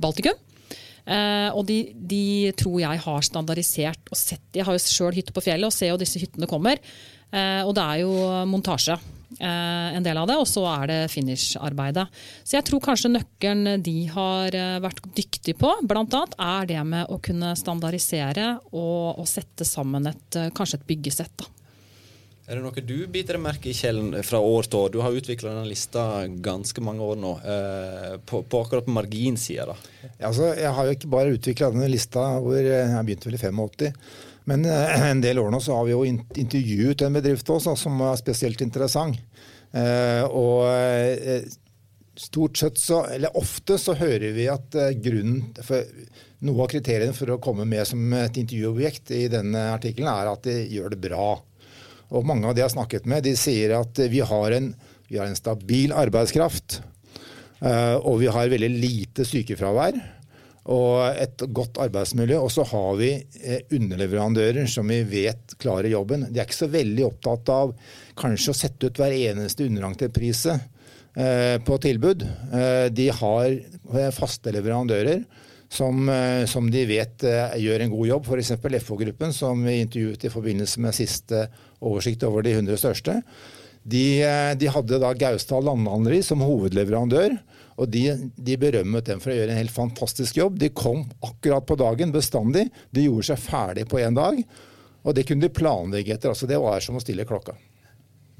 Baltikum. 0.00 0.46
og 1.10 1.64
de, 1.66 1.92
de, 1.94 2.52
tror 2.56 2.80
jeg 2.80 3.00
har 3.02 3.22
standardisert 3.26 4.12
og 4.12 4.16
sett 4.16 4.54
Jeg 4.54 4.64
har 4.64 4.76
jo 4.76 4.78
sjøl 4.78 5.16
hytte 5.16 5.32
på 5.34 5.42
fjellet 5.42 5.66
og 5.66 5.74
ser 5.74 5.90
jo 5.90 5.98
disse 5.98 6.20
hyttene 6.20 6.46
kommer. 6.46 6.78
og 7.66 7.74
det 7.74 7.82
er 7.82 8.04
jo 8.04 8.12
montasje. 8.46 8.96
Eh, 9.38 9.96
en 9.96 10.06
del 10.06 10.18
av 10.20 10.28
det, 10.30 10.38
og 10.40 10.48
så 10.48 10.64
er 10.72 10.90
det 10.90 10.98
finish-arbeidet. 11.12 12.06
Så 12.42 12.58
jeg 12.58 12.66
tror 12.68 12.82
kanskje 12.84 13.12
nøkkelen 13.14 13.84
de 13.86 13.96
har 14.10 14.56
eh, 14.56 14.80
vært 14.82 15.06
dyktige 15.16 15.58
på, 15.60 15.72
bl.a. 15.86 16.24
er 16.48 16.68
det 16.70 16.82
med 16.88 17.12
å 17.12 17.20
kunne 17.22 17.54
standardisere 17.58 18.52
og, 18.72 19.20
og 19.20 19.30
sette 19.30 19.66
sammen 19.68 20.10
et, 20.10 20.28
eh, 20.36 20.52
kanskje 20.56 20.80
et 20.80 20.86
byggesett. 20.90 21.34
da. 21.40 21.56
Er 22.50 22.58
det 22.58 22.64
noe 22.64 22.82
du 22.82 23.04
biter 23.06 23.36
deg 23.36 23.42
merke 23.44 23.68
i, 23.70 23.72
Kjellen, 23.78 24.10
fra 24.26 24.40
år 24.42 24.66
til 24.66 24.80
år? 24.80 24.88
Du 24.90 24.96
har 25.04 25.14
utvikla 25.14 25.52
denne 25.52 25.68
lista 25.70 26.24
ganske 26.42 26.82
mange 26.82 27.06
år 27.06 27.20
nå, 27.22 27.36
eh, 27.46 28.16
på, 28.26 28.40
på 28.42 28.62
akkurat 28.64 28.88
på 28.88 28.94
marginsida. 28.96 29.68
da. 29.70 29.76
Ja, 30.02 30.32
altså, 30.32 30.48
jeg 30.58 30.72
har 30.74 30.88
jo 30.88 30.96
ikke 30.96 31.12
bare 31.12 31.36
utvikla 31.36 31.68
denne 31.70 31.86
lista 31.92 32.24
hvor 32.42 32.58
jeg 32.58 33.04
begynte 33.06 33.30
vel 33.30 33.38
i 33.38 33.42
85. 33.44 33.92
Men 34.50 34.64
eh, 34.64 35.10
en 35.10 35.22
del 35.22 35.38
år 35.38 35.52
nå 35.54 35.60
så 35.62 35.78
har 35.78 35.86
vi 35.86 35.94
jo 35.94 36.02
intervjuet 36.04 37.06
en 37.06 37.14
bedrift 37.14 37.50
også, 37.54 37.76
som 37.78 38.00
er 38.02 38.18
spesielt 38.18 38.62
interessant. 38.64 39.20
Eh, 39.70 40.24
og 40.26 40.66
eh, 40.72 41.46
stort 42.18 42.58
sett 42.58 42.80
så, 42.82 43.04
eller 43.14 43.38
ofte 43.38 43.78
så 43.78 43.94
hører 43.94 44.34
vi 44.34 44.50
at 44.50 44.74
grunnen 44.98 45.54
for 45.62 45.86
Noe 46.40 46.64
av 46.64 46.70
kriteriene 46.72 47.12
for 47.12 47.28
å 47.34 47.34
komme 47.36 47.66
med 47.68 47.84
som 47.84 48.00
et 48.16 48.38
intervjuobjekt 48.40 49.10
i 49.12 49.26
denne 49.28 49.60
artikkelen, 49.74 50.08
er 50.08 50.30
at 50.30 50.46
de 50.46 50.54
gjør 50.72 50.94
det 50.94 50.98
bra. 51.02 51.34
Og 52.16 52.24
mange 52.24 52.48
av 52.48 52.54
de 52.56 52.62
jeg 52.62 52.64
har 52.64 52.72
snakket 52.72 53.08
med, 53.12 53.26
de 53.26 53.34
sier 53.36 53.74
at 53.76 54.00
vi 54.08 54.22
har 54.24 54.56
en, 54.56 54.70
vi 55.12 55.18
har 55.20 55.28
en 55.28 55.36
stabil 55.36 55.92
arbeidskraft. 55.92 56.78
Og 57.60 58.16
vi 58.22 58.32
har 58.32 58.54
veldig 58.54 58.72
lite 58.72 59.28
sykefravær 59.28 60.00
og 60.68 61.16
et 61.16 61.46
godt 61.56 61.80
arbeidsmiljø. 61.80 62.40
Og 62.44 62.50
så 62.52 62.66
har 62.68 62.98
vi 63.00 63.12
eh, 63.40 63.62
underleverandører 63.72 64.68
som 64.70 64.90
vi 64.90 65.00
vet 65.08 65.56
klarer 65.62 65.88
jobben. 65.92 66.28
De 66.28 66.40
er 66.40 66.48
ikke 66.48 66.60
så 66.62 66.70
veldig 66.72 67.06
opptatt 67.08 67.54
av 67.54 67.72
kanskje 68.20 68.52
å 68.52 68.58
sette 68.60 68.90
ut 68.90 69.00
hver 69.00 69.16
eneste 69.16 69.64
underentreprise 69.66 70.58
priset 70.58 70.76
på 71.66 71.76
tilbud. 71.82 72.22
Eh, 72.54 72.88
De 72.94 73.08
har 73.10 73.46
eh, 73.50 74.10
faste 74.14 74.52
leverandører 74.54 75.24
som, 75.70 76.08
eh, 76.08 76.44
som 76.46 76.70
de 76.70 76.84
vet 76.86 77.24
eh, 77.24 77.56
gjør 77.62 77.84
en 77.84 77.94
god 77.94 78.06
jobb. 78.08 78.26
F.eks. 78.26 78.52
FH-gruppen, 78.84 79.32
som 79.32 79.62
vi 79.64 79.80
intervjuet 79.80 80.24
i 80.26 80.32
forbindelse 80.32 80.82
med 80.82 80.96
siste 80.96 81.46
oversikt 81.80 82.24
over 82.26 82.42
de 82.46 82.56
100 82.58 82.80
største. 82.80 83.20
De, 83.82 84.20
eh, 84.22 84.52
de 84.58 84.70
hadde 84.70 85.00
da 85.02 85.12
Gaustad 85.14 85.64
Landhandleri 85.66 86.22
som 86.26 86.42
hovedleverandør. 86.44 87.38
Og 87.80 87.88
de, 87.88 88.04
de 88.36 88.58
berømmet 88.60 89.08
dem 89.08 89.22
for 89.22 89.32
å 89.32 89.38
gjøre 89.38 89.54
en 89.54 89.60
helt 89.62 89.74
fantastisk 89.74 90.36
jobb. 90.36 90.58
De 90.60 90.68
kom 90.76 91.06
akkurat 91.24 91.64
på 91.66 91.78
dagen, 91.80 92.12
bestandig. 92.12 92.66
De 92.92 93.06
gjorde 93.06 93.30
seg 93.30 93.40
ferdig 93.40 93.86
på 93.88 94.02
én 94.02 94.16
dag. 94.16 94.42
Og 95.00 95.16
det 95.16 95.24
kunne 95.28 95.46
de 95.46 95.52
planlegge 95.54 96.14
etter. 96.14 96.34
altså 96.34 96.48
Det 96.50 96.60
var 96.60 96.84
som 96.84 96.98
å 96.98 97.02
stille 97.02 97.24
klokka. 97.28 97.56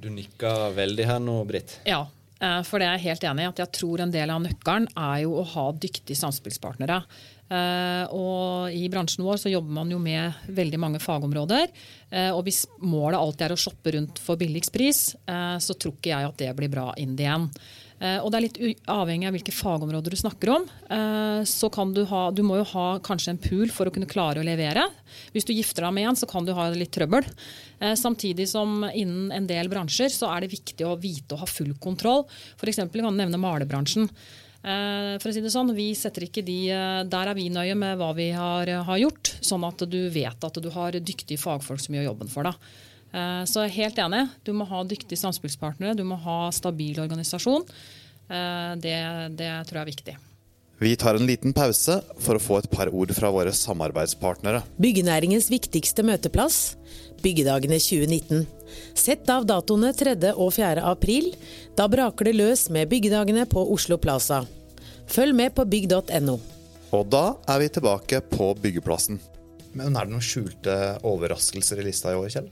Du 0.00 0.10
nikka 0.12 0.70
veldig 0.76 1.08
her 1.08 1.20
nå, 1.24 1.38
Britt. 1.48 1.78
Ja, 1.88 2.02
eh, 2.40 2.60
for 2.68 2.80
det 2.80 2.88
er 2.88 2.98
jeg 2.98 3.08
helt 3.08 3.26
enig 3.32 3.46
i. 3.46 3.50
at 3.54 3.64
Jeg 3.64 3.74
tror 3.80 4.04
en 4.04 4.12
del 4.12 4.32
av 4.32 4.44
nøkkelen 4.44 4.88
er 4.92 5.18
jo 5.24 5.38
å 5.40 5.46
ha 5.56 5.66
dyktige 5.72 6.20
samspillspartnere. 6.20 7.02
Eh, 7.50 8.04
og 8.14 8.70
I 8.70 8.84
bransjen 8.92 9.24
vår 9.26 9.40
så 9.42 9.50
jobber 9.50 9.74
man 9.80 9.90
jo 9.90 9.98
med 9.98 10.36
veldig 10.54 10.78
mange 10.78 11.00
fagområder. 11.02 11.72
Eh, 12.10 12.30
og 12.30 12.44
hvis 12.46 12.62
målet 12.78 13.18
alltid 13.18 13.48
er 13.48 13.54
å 13.56 13.60
shoppe 13.60 13.94
rundt 13.96 14.20
for 14.22 14.38
billigst 14.40 14.72
pris, 14.74 15.00
eh, 15.26 15.56
så 15.58 15.74
tror 15.74 15.96
ikke 15.96 16.12
jeg 16.12 16.28
at 16.28 16.38
det 16.38 16.52
blir 16.58 16.70
bra 16.70 16.90
in 16.96 17.16
the 17.18 17.26
end. 17.26 17.58
Eh, 18.00 18.16
og 18.24 18.30
det 18.32 18.38
er 18.38 18.44
litt 18.46 18.84
avhengig 18.88 19.28
av 19.28 19.34
hvilke 19.36 19.52
fagområder 19.52 20.14
du 20.14 20.16
snakker 20.16 20.52
om. 20.54 20.62
Eh, 20.88 21.42
så 21.48 21.68
kan 21.72 21.92
du 21.92 22.06
ha 22.08 22.30
Du 22.32 22.40
må 22.46 22.56
jo 22.56 22.66
ha 22.72 22.86
kanskje 23.04 23.34
en 23.34 23.40
pool 23.42 23.68
for 23.68 23.90
å 23.90 23.92
kunne 23.92 24.08
klare 24.08 24.40
å 24.40 24.46
levere. 24.46 24.86
Hvis 25.34 25.44
du 25.44 25.52
gifter 25.52 25.84
deg 25.84 25.96
med 25.98 26.08
en, 26.08 26.16
så 26.16 26.28
kan 26.30 26.46
du 26.48 26.54
ha 26.56 26.70
litt 26.72 26.94
trøbbel. 26.96 27.28
Eh, 27.80 27.92
samtidig 28.00 28.48
som 28.48 28.86
innen 28.88 29.28
en 29.36 29.46
del 29.50 29.68
bransjer 29.68 30.08
så 30.08 30.32
er 30.32 30.46
det 30.46 30.54
viktig 30.56 30.88
å 30.88 30.96
vite 31.00 31.36
og 31.36 31.44
ha 31.44 31.50
full 31.50 31.74
kontroll. 31.76 32.24
F.eks. 32.56 32.80
kan 32.88 33.12
du 33.12 33.20
nevne 33.20 33.40
malerbransjen. 33.40 34.08
Eh, 34.60 35.16
For 35.20 35.28
å 35.28 35.36
si 35.36 35.44
det 35.44 35.52
sånn, 35.52 35.76
vi 35.76 35.92
setter 35.96 36.24
ikke 36.24 36.44
de, 36.44 36.68
Der 37.08 37.28
er 37.28 37.36
vi 37.36 37.50
nøye 37.52 37.76
med 37.76 38.00
hva 38.00 38.14
vi 38.16 38.30
har, 38.32 38.68
har 38.88 38.98
gjort, 39.00 39.36
sånn 39.44 39.64
at 39.68 39.84
du 39.88 40.08
vet 40.08 40.40
at 40.40 40.60
du 40.60 40.70
har 40.72 40.96
dyktige 40.96 41.40
fagfolk 41.40 41.80
som 41.80 41.96
gjør 41.96 42.14
jobben 42.14 42.32
for 42.32 42.48
deg. 42.48 42.56
Eh, 43.12 43.44
Så 43.44 43.64
jeg 43.64 43.70
er 43.70 43.78
helt 43.82 43.98
enig. 43.98 44.24
Du 44.44 44.52
må 44.52 44.66
ha 44.68 44.82
dyktige 44.84 45.18
samspillspartnere, 45.18 45.96
du 45.96 46.04
må 46.04 46.18
ha 46.20 46.50
stabil 46.50 46.98
organisasjon. 47.00 47.64
Eh, 48.30 48.74
Det, 48.76 48.96
det 49.36 49.50
tror 49.66 49.80
jeg 49.80 49.86
er 49.86 49.92
viktig. 49.94 50.16
Vi 50.80 50.94
tar 50.96 51.14
en 51.18 51.26
liten 51.28 51.52
pause 51.52 51.98
for 52.24 52.38
å 52.38 52.40
få 52.40 52.58
et 52.58 52.70
par 52.72 52.88
ord 52.88 53.10
fra 53.12 53.28
våre 53.30 53.52
samarbeidspartnere. 53.52 54.62
Byggenæringens 54.80 55.50
viktigste 55.52 56.00
møteplass, 56.02 56.76
Byggedagene 57.20 57.76
2019. 57.76 58.46
Sett 58.96 59.28
av 59.28 59.44
datoene 59.44 59.90
3. 59.92 60.32
og 60.32 60.54
4. 60.56 60.80
april. 60.80 61.34
Da 61.76 61.84
braker 61.86 62.24
det 62.30 62.34
løs 62.38 62.70
med 62.72 62.88
Byggedagene 62.88 63.44
på 63.44 63.60
Oslo 63.74 63.98
Plaza. 64.00 64.46
Følg 65.06 65.34
med 65.36 65.52
på 65.54 65.66
bygg.no. 65.68 66.38
Og 66.96 67.10
da 67.12 67.34
er 67.46 67.60
vi 67.60 67.68
tilbake 67.68 68.22
på 68.30 68.54
byggeplassen. 68.62 69.20
Men 69.74 69.94
er 69.96 70.06
det 70.08 70.14
noen 70.14 70.24
skjulte 70.24 70.78
overraskelser 71.04 71.82
i 71.82 71.84
lista 71.90 72.14
i 72.14 72.16
år, 72.18 72.30
Kjell? 72.32 72.48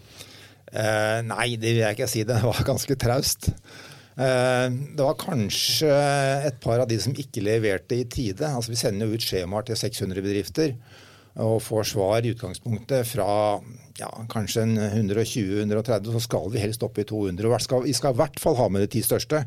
Eh, 0.68 1.20
nei, 1.24 1.52
det 1.56 1.72
vil 1.74 1.84
jeg 1.84 1.96
ikke 1.96 2.10
si. 2.10 2.24
Det 2.28 2.40
var 2.44 2.64
ganske 2.66 2.98
traust. 3.00 3.50
Eh, 4.18 4.66
det 4.68 5.04
var 5.04 5.18
kanskje 5.20 5.90
et 6.48 6.58
par 6.62 6.82
av 6.82 6.88
de 6.90 6.98
som 7.00 7.14
ikke 7.16 7.44
leverte 7.44 7.98
i 7.98 8.06
tide. 8.10 8.48
Altså, 8.50 8.74
vi 8.74 8.80
sender 8.80 9.08
jo 9.08 9.18
ut 9.18 9.28
skjemaer 9.28 9.68
til 9.68 9.78
600 9.78 10.24
bedrifter 10.24 10.74
og 11.38 11.60
får 11.62 11.92
svar 11.92 12.24
i 12.26 12.32
utgangspunktet 12.34 13.06
fra 13.06 13.28
ja, 13.98 14.08
kanskje 14.30 14.64
120-130, 14.66 16.10
så 16.14 16.22
skal 16.22 16.48
vi 16.50 16.62
helst 16.62 16.82
opp 16.82 16.98
i 16.98 17.06
200. 17.06 17.46
Vi 17.46 17.60
skal, 17.62 17.84
vi 17.86 17.94
skal 17.94 18.14
i 18.14 18.18
hvert 18.18 18.40
fall 18.42 18.58
ha 18.58 18.66
med 18.72 18.82
de 18.82 18.90
ti 18.96 19.04
største. 19.06 19.44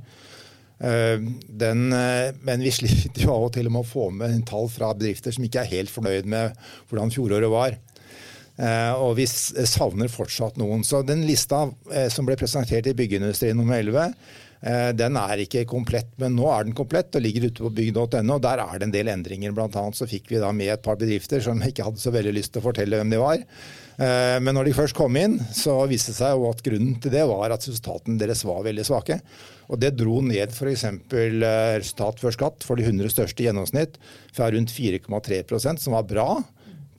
Uh, 0.82 1.20
Den, 1.46 1.92
uh, 1.94 2.32
men 2.42 2.64
vi 2.64 2.72
sliter 2.74 3.28
jo 3.28 3.36
av 3.36 3.44
og 3.50 3.52
til 3.54 3.68
med 3.70 3.84
å 3.84 3.86
få 3.86 4.08
med 4.16 4.34
en 4.34 4.48
tall 4.48 4.66
fra 4.72 4.96
bedrifter 4.98 5.36
som 5.36 5.44
ikke 5.46 5.62
er 5.62 5.74
helt 5.76 5.92
fornøyd 5.94 6.30
med 6.32 6.56
hvordan 6.90 7.14
fjoråret 7.14 7.52
var. 7.54 7.76
Eh, 8.60 8.94
og 9.00 9.16
vi 9.18 9.26
savner 9.28 10.12
fortsatt 10.12 10.60
noen. 10.62 10.84
Så 10.86 11.02
den 11.08 11.26
lista 11.28 11.66
eh, 11.92 12.10
som 12.14 12.28
ble 12.28 12.38
presentert 12.40 12.90
i 12.90 12.96
Byggeindustrien 12.98 13.58
nummer 13.58 13.80
11, 13.80 14.16
eh, 14.62 14.90
den 14.98 15.20
er 15.20 15.46
ikke 15.46 15.64
komplett, 15.70 16.12
men 16.22 16.36
nå 16.38 16.50
er 16.52 16.68
den 16.68 16.78
komplett 16.78 17.16
og 17.18 17.24
ligger 17.24 17.48
ute 17.50 17.64
på 17.64 17.74
bygg.no. 17.80 18.40
Der 18.44 18.64
er 18.66 18.74
det 18.78 18.90
en 18.90 18.96
del 18.96 19.14
endringer. 19.14 19.56
Blant 19.56 19.78
annet 19.80 19.98
så 19.98 20.10
fikk 20.10 20.34
vi 20.34 20.42
da 20.44 20.52
med 20.56 20.74
et 20.76 20.84
par 20.86 21.00
bedrifter 21.00 21.44
som 21.44 21.64
ikke 21.64 21.88
hadde 21.88 22.04
så 22.04 22.14
veldig 22.14 22.36
lyst 22.38 22.54
til 22.54 22.64
å 22.64 22.68
fortelle 22.68 23.00
hvem 23.00 23.16
de 23.16 23.24
var. 23.24 23.46
Eh, 24.02 24.38
Men 24.44 24.58
når 24.58 24.70
de 24.70 24.78
først 24.78 24.98
kom 24.98 25.18
inn, 25.20 25.40
så 25.56 25.80
viste 25.90 26.14
det 26.14 26.20
seg 26.20 26.36
jo 26.36 26.52
at 26.52 26.64
grunnen 26.66 27.00
til 27.02 27.16
det 27.16 27.26
var 27.32 27.56
at 27.56 27.66
resultatene 27.66 28.20
deres 28.22 28.46
var 28.48 28.64
veldig 28.68 28.86
svake. 28.88 29.22
Og 29.72 29.80
det 29.80 29.96
dro 29.96 30.20
ned 30.26 30.52
f.eks. 30.52 30.84
resultat 31.08 32.20
før 32.20 32.34
skatt 32.36 32.66
for 32.68 32.76
de 32.76 32.84
100 32.84 33.14
største 33.14 33.40
i 33.40 33.48
gjennomsnitt 33.48 33.96
fra 34.36 34.50
rundt 34.52 34.74
4,3% 34.76 35.80
som 35.80 35.96
var 35.96 36.04
bra, 36.10 36.42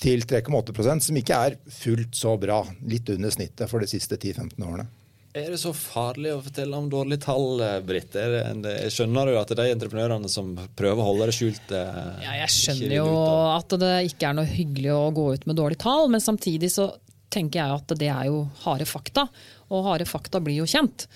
til 0.02 0.24
3,8 0.26 0.98
som 1.06 1.20
ikke 1.20 1.38
er 1.46 1.56
fullt 1.70 2.16
så 2.18 2.34
bra. 2.40 2.62
Litt 2.90 3.08
under 3.14 3.30
snittet 3.34 3.70
for 3.70 3.82
de 3.82 3.88
siste 3.90 4.18
10-15 4.18 4.58
årene. 4.66 4.88
Er 5.32 5.46
det 5.48 5.62
så 5.62 5.70
farlig 5.72 6.28
å 6.34 6.42
fortelle 6.44 6.76
om 6.76 6.90
dårlige 6.92 7.22
tall, 7.24 7.62
Britt? 7.88 8.12
Er 8.20 8.52
det, 8.52 8.72
jeg 8.82 8.92
skjønner 8.98 9.30
jo 9.32 9.38
at 9.40 9.48
det 9.48 9.62
er 9.62 9.70
de 9.70 9.76
entreprenørene 9.78 10.28
som 10.28 10.50
prøver 10.76 11.00
å 11.00 11.06
holde 11.06 11.30
det 11.30 11.36
skjult 11.38 11.72
eh, 11.72 12.00
Ja, 12.20 12.34
jeg 12.42 12.52
skjønner 12.52 12.92
jo 12.98 13.06
at 13.54 13.72
det 13.80 13.92
ikke 14.10 14.28
er 14.28 14.36
noe 14.36 14.50
hyggelig 14.50 14.92
å 14.92 15.06
gå 15.16 15.24
ut 15.32 15.46
med 15.48 15.56
dårlige 15.56 15.80
tall, 15.86 16.10
men 16.12 16.20
samtidig 16.20 16.68
så 16.74 16.90
tenker 17.32 17.62
jeg 17.62 17.78
at 17.80 17.94
det 18.02 18.10
er 18.12 18.28
jo 18.28 18.42
harde 18.66 18.84
fakta, 18.90 19.24
og 19.72 19.86
harde 19.88 20.04
fakta 20.10 20.42
blir 20.44 20.60
jo 20.60 20.68
kjent. 20.68 21.06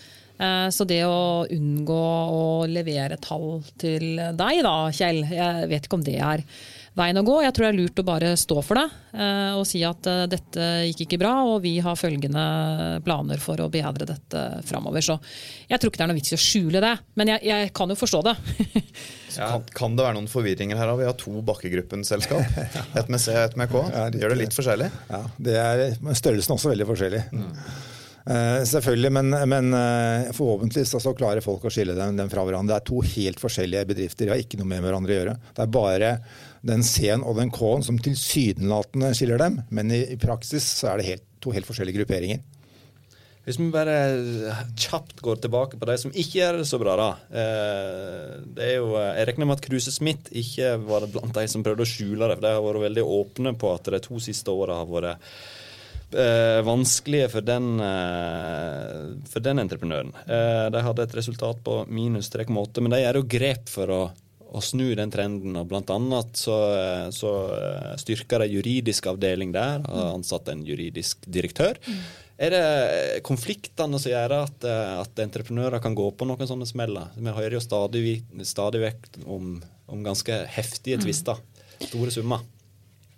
Eh, 0.40 0.70
Så 0.72 0.88
det 0.88 1.02
å 1.04 1.44
unngå 1.52 2.00
å 2.40 2.42
levere 2.72 3.20
tall 3.20 3.58
til 3.76 4.16
deg 4.16 4.62
da, 4.64 4.76
Kjell, 4.96 5.26
jeg 5.28 5.68
vet 5.74 5.90
ikke 5.90 6.00
om 6.00 6.08
det 6.08 6.16
er 6.24 6.46
veien 6.96 7.20
å 7.20 7.24
gå. 7.26 7.36
Jeg 7.44 7.54
tror 7.54 7.66
det 7.66 7.70
er 7.72 7.78
lurt 7.78 8.00
å 8.00 8.06
bare 8.06 8.32
stå 8.40 8.60
for 8.64 8.80
det 8.80 8.86
eh, 9.16 9.52
og 9.56 9.64
si 9.68 9.82
at 9.86 10.08
eh, 10.10 10.24
dette 10.32 10.68
gikk 10.88 11.04
ikke 11.06 11.20
bra, 11.20 11.32
og 11.50 11.60
vi 11.64 11.76
har 11.84 11.98
følgende 11.98 12.44
planer 13.06 13.42
for 13.42 13.60
å 13.62 13.68
bedre 13.72 14.08
dette 14.08 14.44
framover. 14.66 15.04
Så 15.04 15.18
jeg 15.68 15.80
tror 15.80 15.92
ikke 15.92 16.02
det 16.02 16.06
er 16.06 16.12
noe 16.12 16.20
vits 16.20 16.32
i 16.32 16.38
å 16.38 16.42
skjule 16.42 16.82
det, 16.84 16.94
men 17.20 17.34
jeg, 17.34 17.44
jeg 17.50 17.72
kan 17.76 17.92
jo 17.92 17.98
forstå 18.00 18.22
det. 18.28 18.36
Så 19.36 19.42
kan, 19.42 19.66
kan 19.76 19.98
det 19.98 20.06
være 20.06 20.16
noen 20.16 20.30
forvirringer 20.32 20.80
her? 20.80 20.94
Vi 20.96 21.08
har 21.08 21.18
to 21.20 21.42
Bakkegruppen-selskap. 21.44 22.62
Et 23.02 23.12
med 23.12 23.20
C 23.20 23.34
og 23.34 23.42
et 23.42 23.58
med 23.60 23.68
K. 23.68 23.82
Ja. 23.92 24.06
Gjør 24.16 24.32
det 24.32 24.40
litt 24.40 24.56
forskjellig. 24.56 24.88
Ja, 25.10 25.20
det 25.36 25.58
er, 25.60 25.84
størrelsen 26.16 26.56
også 26.56 26.72
veldig 26.72 26.88
forskjellig. 26.88 27.20
Uh, 28.26 28.64
selvfølgelig, 28.66 29.10
men, 29.14 29.34
men 29.46 29.68
uh, 29.76 30.32
forhåpentligvis 30.34 30.96
så 30.98 31.12
klarer 31.14 31.44
folk 31.44 31.68
å 31.68 31.70
skille 31.70 31.94
dem, 31.94 32.16
dem 32.18 32.30
fra 32.32 32.42
hverandre. 32.46 32.72
Det 32.72 32.80
er 32.80 32.88
to 32.88 33.02
helt 33.12 33.42
forskjellige 33.42 33.84
bedrifter, 33.92 34.26
de 34.26 34.34
har 34.34 34.42
ikke 34.42 34.58
noe 34.58 34.70
med 34.72 34.82
hverandre 34.82 35.14
å 35.14 35.18
gjøre. 35.20 35.36
Det 35.52 35.62
er 35.62 35.74
bare 35.76 36.10
den 36.66 36.84
C-en 36.86 37.24
og 37.26 37.36
den 37.40 37.52
K-en 37.54 37.84
som 37.86 37.98
tilsynelatende 38.02 39.12
skiller 39.16 39.40
dem, 39.42 39.60
men 39.70 39.92
i, 39.92 40.02
i 40.14 40.20
praksis 40.20 40.66
så 40.80 40.92
er 40.92 41.00
det 41.00 41.10
helt, 41.10 41.26
to 41.42 41.52
helt 41.54 41.68
forskjellige 41.68 42.00
grupperinger. 42.00 42.44
Hvis 43.46 43.60
vi 43.60 43.68
bare 43.70 43.92
kjapt 44.74 45.20
går 45.22 45.36
tilbake 45.44 45.78
på 45.78 45.86
de 45.86 45.94
som 46.02 46.10
ikke 46.10 46.40
gjør 46.40 46.56
det 46.58 46.64
så 46.66 46.80
bra, 46.82 46.96
da. 46.98 47.10
Eh, 47.30 48.32
Det 48.56 48.64
er 48.64 48.74
jo, 48.80 48.88
eh, 48.98 49.12
jeg 49.20 49.28
regner 49.28 49.46
med 49.46 49.60
at 49.60 49.62
Kruse 49.68 49.92
Smith 49.94 50.32
ikke 50.34 50.72
var 50.82 51.06
blant 51.06 51.36
de 51.36 51.44
som 51.46 51.62
prøvde 51.62 51.86
å 51.86 51.86
skjule 51.86 52.26
det. 52.26 52.40
for 52.40 52.42
De 52.42 52.54
har 52.56 52.64
vært 52.64 52.86
veldig 52.88 53.04
åpne 53.06 53.54
på 53.54 53.70
at 53.70 53.84
de 53.94 54.00
to 54.02 54.18
siste 54.18 54.50
åra 54.50 54.80
har 54.80 54.90
vært 54.90 55.22
eh, 56.12 56.58
vanskelige 56.66 57.30
for 57.30 57.46
den, 57.46 57.80
eh, 57.80 59.14
for 59.30 59.40
den 59.40 59.62
entreprenøren. 59.62 60.12
Eh, 60.26 60.66
de 60.70 60.82
hadde 60.82 61.02
et 61.06 61.14
resultat 61.14 61.62
på 61.62 61.86
minus 61.88 62.30
3,8, 62.30 62.80
men 62.82 62.90
de 62.90 63.02
gjør 63.04 63.20
jo 63.20 63.28
grep 63.30 63.68
for 63.68 63.86
å, 63.86 64.02
å 64.56 64.62
snu 64.64 64.88
den 64.96 65.12
trenden. 65.12 65.56
og 65.60 65.68
Blant 65.70 65.90
annet 65.92 66.38
så, 66.40 66.56
eh, 66.76 67.08
så 67.14 67.32
eh, 67.56 67.90
styrker 68.00 68.42
de 68.42 68.56
juridisk 68.56 69.10
avdeling 69.12 69.52
der, 69.54 69.84
har 69.84 70.14
ansatt 70.14 70.48
en 70.52 70.64
juridisk 70.66 71.26
direktør. 71.28 71.80
Er 72.36 72.52
det 72.52 73.22
konfliktene 73.24 74.00
som 74.00 74.12
gjør 74.12 74.36
at, 74.42 74.64
eh, 74.68 74.92
at 75.00 75.24
entreprenører 75.24 75.80
kan 75.82 75.96
gå 75.96 76.08
på 76.16 76.28
noen 76.28 76.48
sånne 76.48 76.68
smeller? 76.68 77.12
Vi 77.16 77.36
hører 77.36 77.58
jo 77.58 77.64
stadig, 77.64 78.18
stadig 78.44 78.82
vekk 78.84 79.08
om, 79.24 79.56
om 79.88 80.04
ganske 80.04 80.42
heftige 80.56 81.00
tvister. 81.04 81.40
Store 81.80 82.12
summer. 82.12 82.44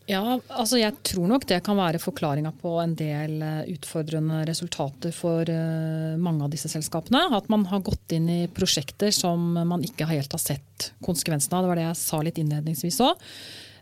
Ja, 0.09 0.39
altså 0.49 0.79
jeg 0.81 0.95
tror 1.05 1.27
nok 1.29 1.45
det 1.51 1.59
kan 1.67 1.77
være 1.77 2.01
forklaringa 2.01 2.55
på 2.63 2.71
en 2.81 2.95
del 2.97 3.43
eh, 3.45 3.67
utfordrende 3.75 4.41
resultater 4.49 5.13
for 5.13 5.45
eh, 5.53 6.15
mange 6.17 6.47
av 6.47 6.53
disse 6.55 6.71
selskapene. 6.73 7.27
At 7.37 7.51
man 7.53 7.67
har 7.69 7.85
gått 7.85 8.15
inn 8.17 8.31
i 8.33 8.39
prosjekter 8.49 9.13
som 9.13 9.51
man 9.69 9.85
ikke 9.85 10.09
helt 10.09 10.33
har 10.33 10.41
sett 10.41 10.91
konsekvensene 11.05 11.59
av. 11.59 11.67
Det 11.67 11.73
var 11.75 11.81
det 11.83 11.87
jeg 11.91 12.01
sa 12.01 12.23
litt 12.25 12.41
innledningsvis 12.41 13.03
òg. 13.05 13.29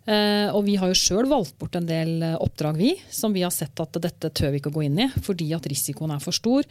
Og 0.06 0.62
vi 0.66 0.76
har 0.78 0.92
jo 0.92 0.98
sjøl 0.98 1.26
valgt 1.26 1.56
bort 1.58 1.74
en 1.74 1.88
del 1.88 2.22
eh, 2.22 2.36
oppdrag 2.38 2.76
vi, 2.78 2.92
som 3.10 3.34
vi 3.34 3.42
har 3.42 3.50
sett 3.54 3.80
at 3.82 3.98
dette 4.02 4.30
tør 4.30 4.52
vi 4.54 4.60
ikke 4.60 4.70
å 4.70 4.76
gå 4.76 4.84
inn 4.86 5.00
i 5.02 5.08
fordi 5.24 5.48
at 5.56 5.66
risikoen 5.66 6.14
er 6.14 6.22
for 6.22 6.36
stor. 6.36 6.62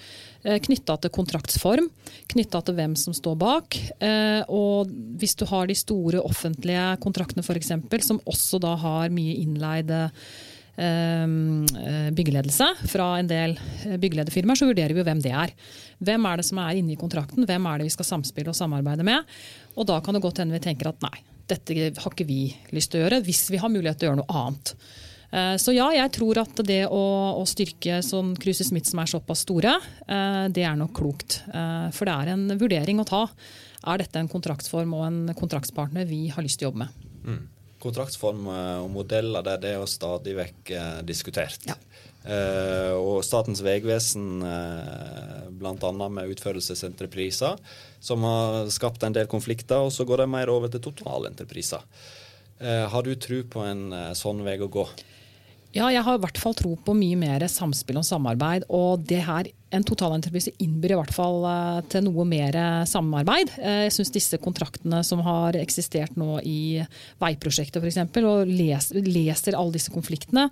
Knytta 0.46 0.96
til 1.04 1.12
kontraktsform, 1.15 1.89
knytta 2.32 2.62
til 2.63 2.77
hvem 2.77 2.96
som 3.00 3.15
står 3.18 3.36
bak. 3.42 3.80
Eh, 4.00 4.42
Og 4.48 4.92
hvis 5.20 5.36
du 5.36 5.46
har 5.50 5.68
de 5.68 5.75
store 5.75 6.24
offentlige 6.24 6.88
kontraktene 7.04 7.44
f.eks., 7.44 7.74
som 8.08 8.22
også 8.24 8.60
da 8.63 8.75
har 8.80 9.13
mye 9.13 9.36
innleide 9.42 10.00
eh, 10.77 11.27
byggeledelse 12.15 12.68
fra 12.92 13.12
en 13.20 13.30
del 13.30 13.56
eh, 13.86 13.98
byggelederfirmaer, 14.01 14.60
så 14.60 14.70
vurderer 14.70 14.96
vi 14.96 15.01
jo 15.04 15.08
hvem 15.08 15.24
det 15.24 15.34
er. 15.36 15.54
Hvem 16.06 16.27
er 16.30 16.39
det 16.39 16.48
som 16.48 16.60
er 16.63 16.80
inne 16.80 16.96
i 16.96 17.00
kontrakten, 17.00 17.48
hvem 17.48 17.70
er 17.72 17.80
det 17.80 17.89
vi 17.89 17.96
skal 17.96 18.08
samspille 18.13 18.51
og 18.51 18.58
samarbeide 18.58 19.06
med? 19.08 19.27
Og 19.75 19.88
da 19.89 20.00
kan 20.04 20.15
det 20.15 20.24
godt 20.24 20.44
hende 20.44 20.56
vi 20.56 20.63
tenker 20.63 20.92
at 20.92 21.01
nei, 21.04 21.18
dette 21.48 21.75
har 22.02 22.14
ikke 22.14 22.28
vi 22.28 22.40
lyst 22.75 22.92
til 22.94 23.02
å 23.02 23.06
gjøre, 23.06 23.22
hvis 23.25 23.44
vi 23.54 23.60
har 23.62 23.72
mulighet 23.74 24.00
til 24.02 24.08
å 24.08 24.12
gjøre 24.12 24.22
noe 24.24 24.40
annet. 24.42 24.74
Eh, 25.32 25.56
Så 25.62 25.74
ja, 25.75 25.90
jeg 25.94 26.12
tror 26.16 26.40
at 26.42 26.62
det 26.66 26.86
å, 26.88 27.02
å 27.42 27.44
styrke 27.50 28.00
sånn 28.06 28.36
Cruise 28.40 28.66
Smith 28.68 28.90
som 28.90 29.02
er 29.04 29.12
såpass 29.12 29.44
store, 29.46 29.75
eh, 30.08 30.46
det 30.54 30.64
er 30.64 30.78
nok 30.80 30.94
klokt. 30.98 31.42
Eh, 31.50 31.90
For 31.96 32.06
det 32.08 32.16
er 32.16 32.34
en 32.36 32.48
vurdering 32.58 33.02
å 33.04 33.08
ta. 33.08 33.25
Er 33.86 34.02
dette 34.02 34.22
en 34.22 34.32
kontraktsform 34.32 34.96
og 34.98 35.04
en 35.06 35.20
kontraktspartner 35.38 36.08
vi 36.10 36.28
har 36.34 36.46
lyst 36.46 36.60
til 36.62 36.70
å 36.70 36.72
jobbe 36.72 36.86
med? 36.86 37.44
Kontraktsform 37.86 38.48
eh, 38.50 38.78
og 38.82 38.90
modeller 38.96 39.46
der 39.46 39.62
det 39.62 39.74
er 39.75 39.80
jo 39.82 39.90
stadig 39.90 40.34
vekk 40.38 40.74
diskutert. 41.06 41.68
Ja. 41.70 41.75
Eh, 42.25 42.94
og 42.98 43.22
Statens 43.25 43.62
vegvesen, 43.65 44.41
eh, 44.41 45.48
bl.a. 45.53 45.91
med 46.10 46.32
utførelsesentrepriser, 46.34 47.60
som 48.01 48.25
har 48.25 48.72
skapt 48.74 49.05
en 49.05 49.13
del 49.13 49.29
konflikter, 49.29 49.86
og 49.86 49.94
så 49.94 50.08
går 50.10 50.24
de 50.24 50.32
mer 50.34 50.50
over 50.53 50.74
til 50.74 50.82
totalentrepriser. 50.88 51.86
Eh, 52.60 52.86
har 52.89 53.03
du 53.03 53.13
tro 53.20 53.44
på 53.51 53.65
en 53.67 53.91
eh, 53.94 54.13
sånn 54.17 54.41
vei 54.46 54.58
å 54.63 54.72
gå? 54.72 54.88
Ja, 55.75 55.89
jeg 55.91 56.05
har 56.08 56.15
i 56.15 56.22
hvert 56.24 56.38
fall 56.39 56.53
tro 56.55 56.70
på 56.79 56.94
mye 56.96 57.17
mer 57.20 57.44
samspill 57.51 57.98
og 58.00 58.05
samarbeid. 58.08 58.63
Og 58.72 59.01
det 59.10 59.20
her, 59.27 59.50
en 59.75 59.84
totalentreprise 59.84 60.53
innbyr 60.63 60.94
i 60.96 61.00
hvert 61.01 61.12
fall 61.12 61.44
eh, 61.50 61.79
til 61.91 62.05
noe 62.05 62.24
mer 62.29 62.55
samarbeid. 62.88 63.51
Eh, 63.60 63.82
Jeg 63.89 63.96
syns 63.98 64.13
disse 64.15 64.39
kontraktene 64.39 65.01
som 65.03 65.20
har 65.25 65.58
eksistert 65.60 66.15
nå 66.15 66.38
i 66.48 66.79
veiprosjektet 67.20 67.84
f.eks., 67.84 68.00
og 68.24 68.48
leser, 68.48 69.01
leser 69.03 69.60
alle 69.60 69.75
disse 69.75 69.91
konfliktene. 69.91 70.48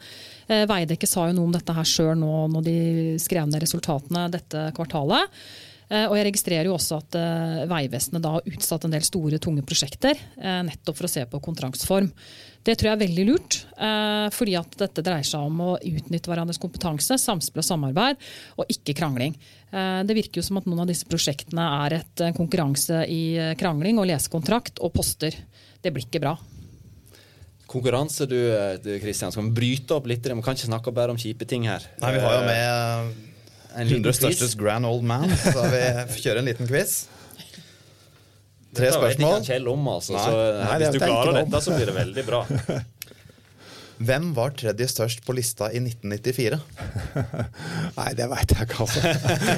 Eh, 0.52 0.66
Veidekke 0.68 1.08
sa 1.08 1.30
jo 1.30 1.38
noe 1.40 1.48
om 1.48 1.56
dette 1.56 1.78
her 1.78 1.88
sjøl 1.88 2.20
nå 2.20 2.34
når 2.58 2.68
de 2.68 2.78
skrev 3.24 3.48
ned 3.48 3.64
resultatene 3.64 4.28
dette 4.34 4.74
kvartalet. 4.76 5.32
Eh, 5.90 6.06
Og 6.08 6.16
jeg 6.18 6.28
registrerer 6.30 6.70
jo 6.70 6.78
også 6.78 6.98
at 7.02 7.16
eh, 7.20 7.66
Vegvesenet 7.70 8.24
da 8.24 8.36
har 8.38 8.48
utsatt 8.50 8.86
en 8.86 8.94
del 8.96 9.04
store, 9.06 9.40
tunge 9.40 9.64
prosjekter, 9.68 10.20
eh, 10.40 10.62
nettopp 10.70 10.98
for 10.98 11.10
å 11.10 11.12
se 11.12 11.26
på 11.26 11.42
kontraktsform. 11.44 12.12
Det 12.64 12.78
tror 12.80 12.90
jeg 12.92 12.96
er 12.96 13.02
veldig 13.08 13.26
lurt, 13.28 13.58
eh, 13.76 14.30
fordi 14.32 14.56
at 14.56 14.78
dette 14.80 15.04
dreier 15.04 15.28
seg 15.28 15.44
om 15.44 15.60
å 15.60 15.72
utnytte 15.84 16.32
hverandres 16.32 16.62
kompetanse, 16.64 17.18
samspill 17.20 17.60
og 17.60 17.68
samarbeid, 17.68 18.16
og 18.58 18.72
ikke 18.72 18.96
krangling. 18.96 19.36
Eh, 19.74 20.04
Det 20.04 20.16
virker 20.16 20.40
jo 20.40 20.48
som 20.48 20.58
at 20.58 20.66
noen 20.66 20.86
av 20.86 20.88
disse 20.88 21.06
prosjektene 21.06 21.66
er 21.86 22.00
et 22.00 22.24
konkurranse 22.38 23.04
i 23.10 23.54
krangling 23.60 24.00
og 24.00 24.08
lesekontrakt 24.08 24.80
og 24.80 24.94
poster. 24.94 25.36
Det 25.84 25.92
blir 25.92 26.06
ikke 26.08 26.22
bra. 26.24 26.38
Konkurranse, 27.68 28.28
du 28.30 28.38
Kristian, 28.38 28.82
du, 28.84 29.00
Christian. 29.02 29.32
Skal 29.32 29.44
vi 29.50 29.56
bryte 29.58 29.96
opp 29.96 30.08
litt? 30.08 30.24
Vi 30.24 30.42
kan 30.46 30.56
ikke 30.56 30.70
snakke 30.70 30.94
bare 30.94 31.10
om 31.12 31.18
kjipe 31.18 31.48
ting 31.48 31.64
her. 31.66 31.82
Nei, 32.02 32.12
vi 32.14 32.20
har 32.20 32.34
jo 32.38 32.46
med 32.46 33.33
100 33.76 34.04
quiz. 34.06 34.20
størstes 34.22 34.56
grand 34.60 34.86
old 34.86 35.04
man, 35.08 35.30
så 35.42 35.66
vi 35.72 35.84
kjører 36.22 36.40
en 36.44 36.50
liten 36.52 36.70
quiz. 36.70 37.04
Tre 38.74 38.88
Dette 38.90 38.98
vet 38.98 38.98
spørsmål. 38.98 39.36
ikke 39.42 39.52
Kjell 39.52 39.68
om, 39.70 39.88
altså. 39.92 40.14
Nei. 40.18 40.24
Så 40.26 40.38
eh, 40.42 40.64
Nei, 40.66 40.78
hvis 40.82 40.94
du 40.96 41.00
klarer 41.04 41.30
om. 41.30 41.36
dette, 41.44 41.60
så 41.62 41.76
blir 41.78 41.90
det 41.92 41.96
veldig 42.00 42.24
bra. 42.26 42.40
Hvem 44.04 44.32
var 44.36 44.50
tredje 44.58 44.88
størst 44.90 45.22
på 45.24 45.36
lista 45.38 45.68
i 45.72 45.78
1994? 45.80 46.58
Nei, 48.00 48.08
det 48.18 48.26
veit 48.32 48.52
jeg 48.56 48.66
ikke, 48.66 48.80
altså. 48.84 49.04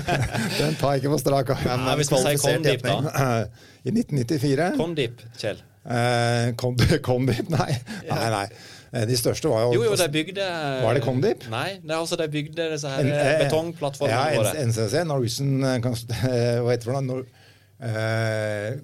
Den 0.60 0.76
tar 0.82 0.98
jeg 0.98 1.02
ikke 1.06 1.14
på 1.16 1.22
strak 1.24 1.54
arm. 1.56 1.64
Men 1.70 1.86
Nei, 1.88 1.96
hvis 2.02 2.12
vi 2.12 2.20
sier 2.26 2.42
Condip, 2.44 2.84
da. 2.84 2.98
I 3.88 3.94
1994 3.96 4.68
Kondip, 4.78 5.24
Kjell. 5.40 5.64
eh, 5.88 6.52
Condip? 7.08 7.50
Nei. 7.56 7.72
nei, 8.12 8.28
nei. 8.36 8.46
Eh, 8.94 9.06
De 9.10 9.18
største 9.18 9.50
var 9.52 9.66
jo 9.66 9.74
Jo, 9.80 9.84
jo, 9.90 9.96
de 10.00 10.08
bygde 10.14 10.46
Var 10.84 10.94
det 11.00 11.04
Condip? 11.06 11.48
Nei, 11.52 11.80
det 11.82 11.92
er 11.92 11.98
altså 12.00 12.18
de 12.22 12.28
bygde 12.32 12.70
disse 12.76 12.88
her 12.90 13.00
En- 13.02 13.12
eh, 13.12 13.32
eh, 13.34 13.44
betongplattformene 13.46 14.34
ja, 14.34 14.42
våre. 14.42 14.66
NCC, 14.70 15.04
Norwegian 15.10 15.56
Hva 15.64 16.70
heter 16.70 16.78
det 16.78 16.84
for 16.90 17.02
noe? 17.02 17.26
Eh, 17.82 18.76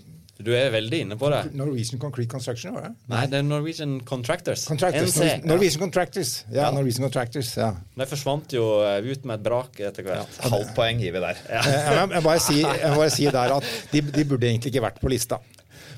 Du 0.42 0.50
er 0.58 0.72
veldig 0.74 1.00
inne 1.06 1.16
på 1.22 1.30
det. 1.30 1.52
Norwegian 1.54 2.00
Concrete 2.02 2.32
Construction, 2.32 2.74
var 2.74 2.88
det? 2.88 2.92
Nei, 3.12 3.26
det 3.30 3.38
er 3.38 3.44
Norwegian 3.46 4.00
Contractors. 4.10 4.64
Contractors. 4.66 5.12
NC. 5.14 5.20
Norwegian, 5.22 5.48
Norwegian 5.52 5.82
Contractors. 5.84 6.32
Ja, 6.50 6.56
Ja. 6.64 6.72
Norwegian 6.74 7.06
Contractors, 7.06 7.52
ja. 7.62 7.68
De 8.02 8.08
forsvant 8.10 8.56
jo 8.58 8.64
ut 8.82 9.26
med 9.30 9.36
et 9.38 9.44
brak 9.46 9.78
etter 9.86 10.02
hvert. 10.08 10.40
Halvt 10.42 10.74
poeng 10.76 10.98
gir 11.04 11.14
vi 11.14 11.22
der. 11.22 11.38
Ja. 11.46 11.62
Jeg 11.62 12.10
må 12.16 12.24
bare 12.26 12.42
si, 12.42 12.58
jeg 12.64 12.90
må 12.90 12.96
bare 13.04 13.14
si 13.14 13.26
der 13.30 13.54
at 13.60 13.70
de, 13.94 14.02
de 14.02 14.26
burde 14.26 14.50
egentlig 14.50 14.74
ikke 14.74 14.82
vært 14.88 14.98
på 15.04 15.14
lista. 15.14 15.38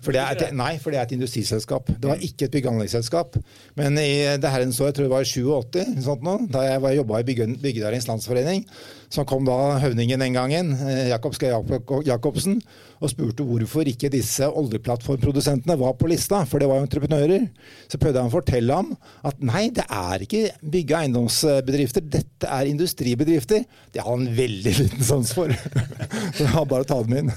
For 0.03 0.11
det 0.11 0.19
er 0.21 0.35
et, 0.35 0.53
nei, 0.59 0.73
for 0.83 0.91
det 0.91 0.99
er 0.99 1.05
et 1.07 1.13
industriselskap. 1.15 1.87
Det 1.87 2.09
var 2.09 2.19
ikke 2.19 2.45
et 2.49 2.51
bygge- 2.51 2.67
og 2.67 2.73
anleggsselskap. 2.75 3.37
Men 3.79 3.95
i 3.97 4.09
det 4.35 4.49
herrens 4.51 4.79
år, 4.83 4.89
jeg 4.91 4.97
tror 4.97 5.07
det 5.07 5.13
var 5.13 5.23
i 5.23 5.29
87, 5.31 6.03
sånt 6.03 6.25
nå, 6.27 6.33
da 6.51 6.65
jeg 6.67 6.81
var- 6.83 6.95
jobba 6.97 7.19
i 7.21 7.23
Bygge- 7.23 7.55
Byggenæringens 7.63 8.07
Landsforening, 8.11 8.65
så 9.13 9.21
kom 9.29 9.45
da 9.45 9.77
høvdingen 9.83 10.23
den 10.23 10.33
gangen, 10.33 10.71
eh, 10.87 11.09
Jakob 11.11 11.35
Skei 11.37 11.51
Jacobsen, 12.07 12.55
og 13.03 13.11
spurte 13.11 13.45
hvorfor 13.45 13.85
ikke 13.85 14.09
disse 14.09 14.47
oljeplattformprodusentene 14.47 15.75
var 15.77 15.93
på 15.99 16.09
lista, 16.09 16.39
for 16.49 16.63
det 16.63 16.69
var 16.71 16.79
jo 16.79 16.87
entreprenører. 16.87 17.45
Så 17.91 17.99
prøvde 18.01 18.23
han 18.23 18.31
å 18.31 18.33
fortelle 18.33 18.77
ham 18.79 18.89
at 19.27 19.43
nei, 19.43 19.67
det 19.75 19.85
er 19.85 20.25
ikke 20.25 20.41
bygge- 20.63 20.95
og 20.95 21.03
eiendomsbedrifter, 21.03 22.07
dette 22.15 22.49
er 22.49 22.71
industribedrifter. 22.71 23.67
Det 23.93 24.01
har 24.01 24.09
han 24.09 24.25
veldig 24.33 24.75
liten 24.81 25.05
sans 25.05 25.35
for. 25.35 25.53
Så 26.35 26.47
jeg 26.47 26.51
har 26.55 26.65
bare 26.73 26.87
å 26.87 26.89
ta 26.89 26.99
dem 27.03 27.17
inn. 27.21 27.33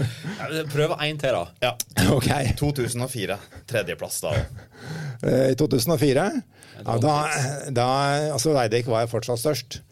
Prøv 0.74 0.98
én 0.98 1.20
til, 1.20 1.38
da. 1.38 1.46
Ja. 1.62 1.74
Ok. 2.16 2.30
2004. 2.58 3.38
Tredjeplass 3.70 4.18
da. 4.24 4.34
Eh, 5.22 5.50
I 5.52 5.56
2004, 5.60 6.28
ja, 6.74 6.98
da, 6.98 7.16
da 7.70 7.90
altså 8.34 8.56
Veidekke 8.56 8.90
var 8.90 9.06
jo 9.06 9.14
fortsatt 9.14 9.44
størst. 9.44 9.84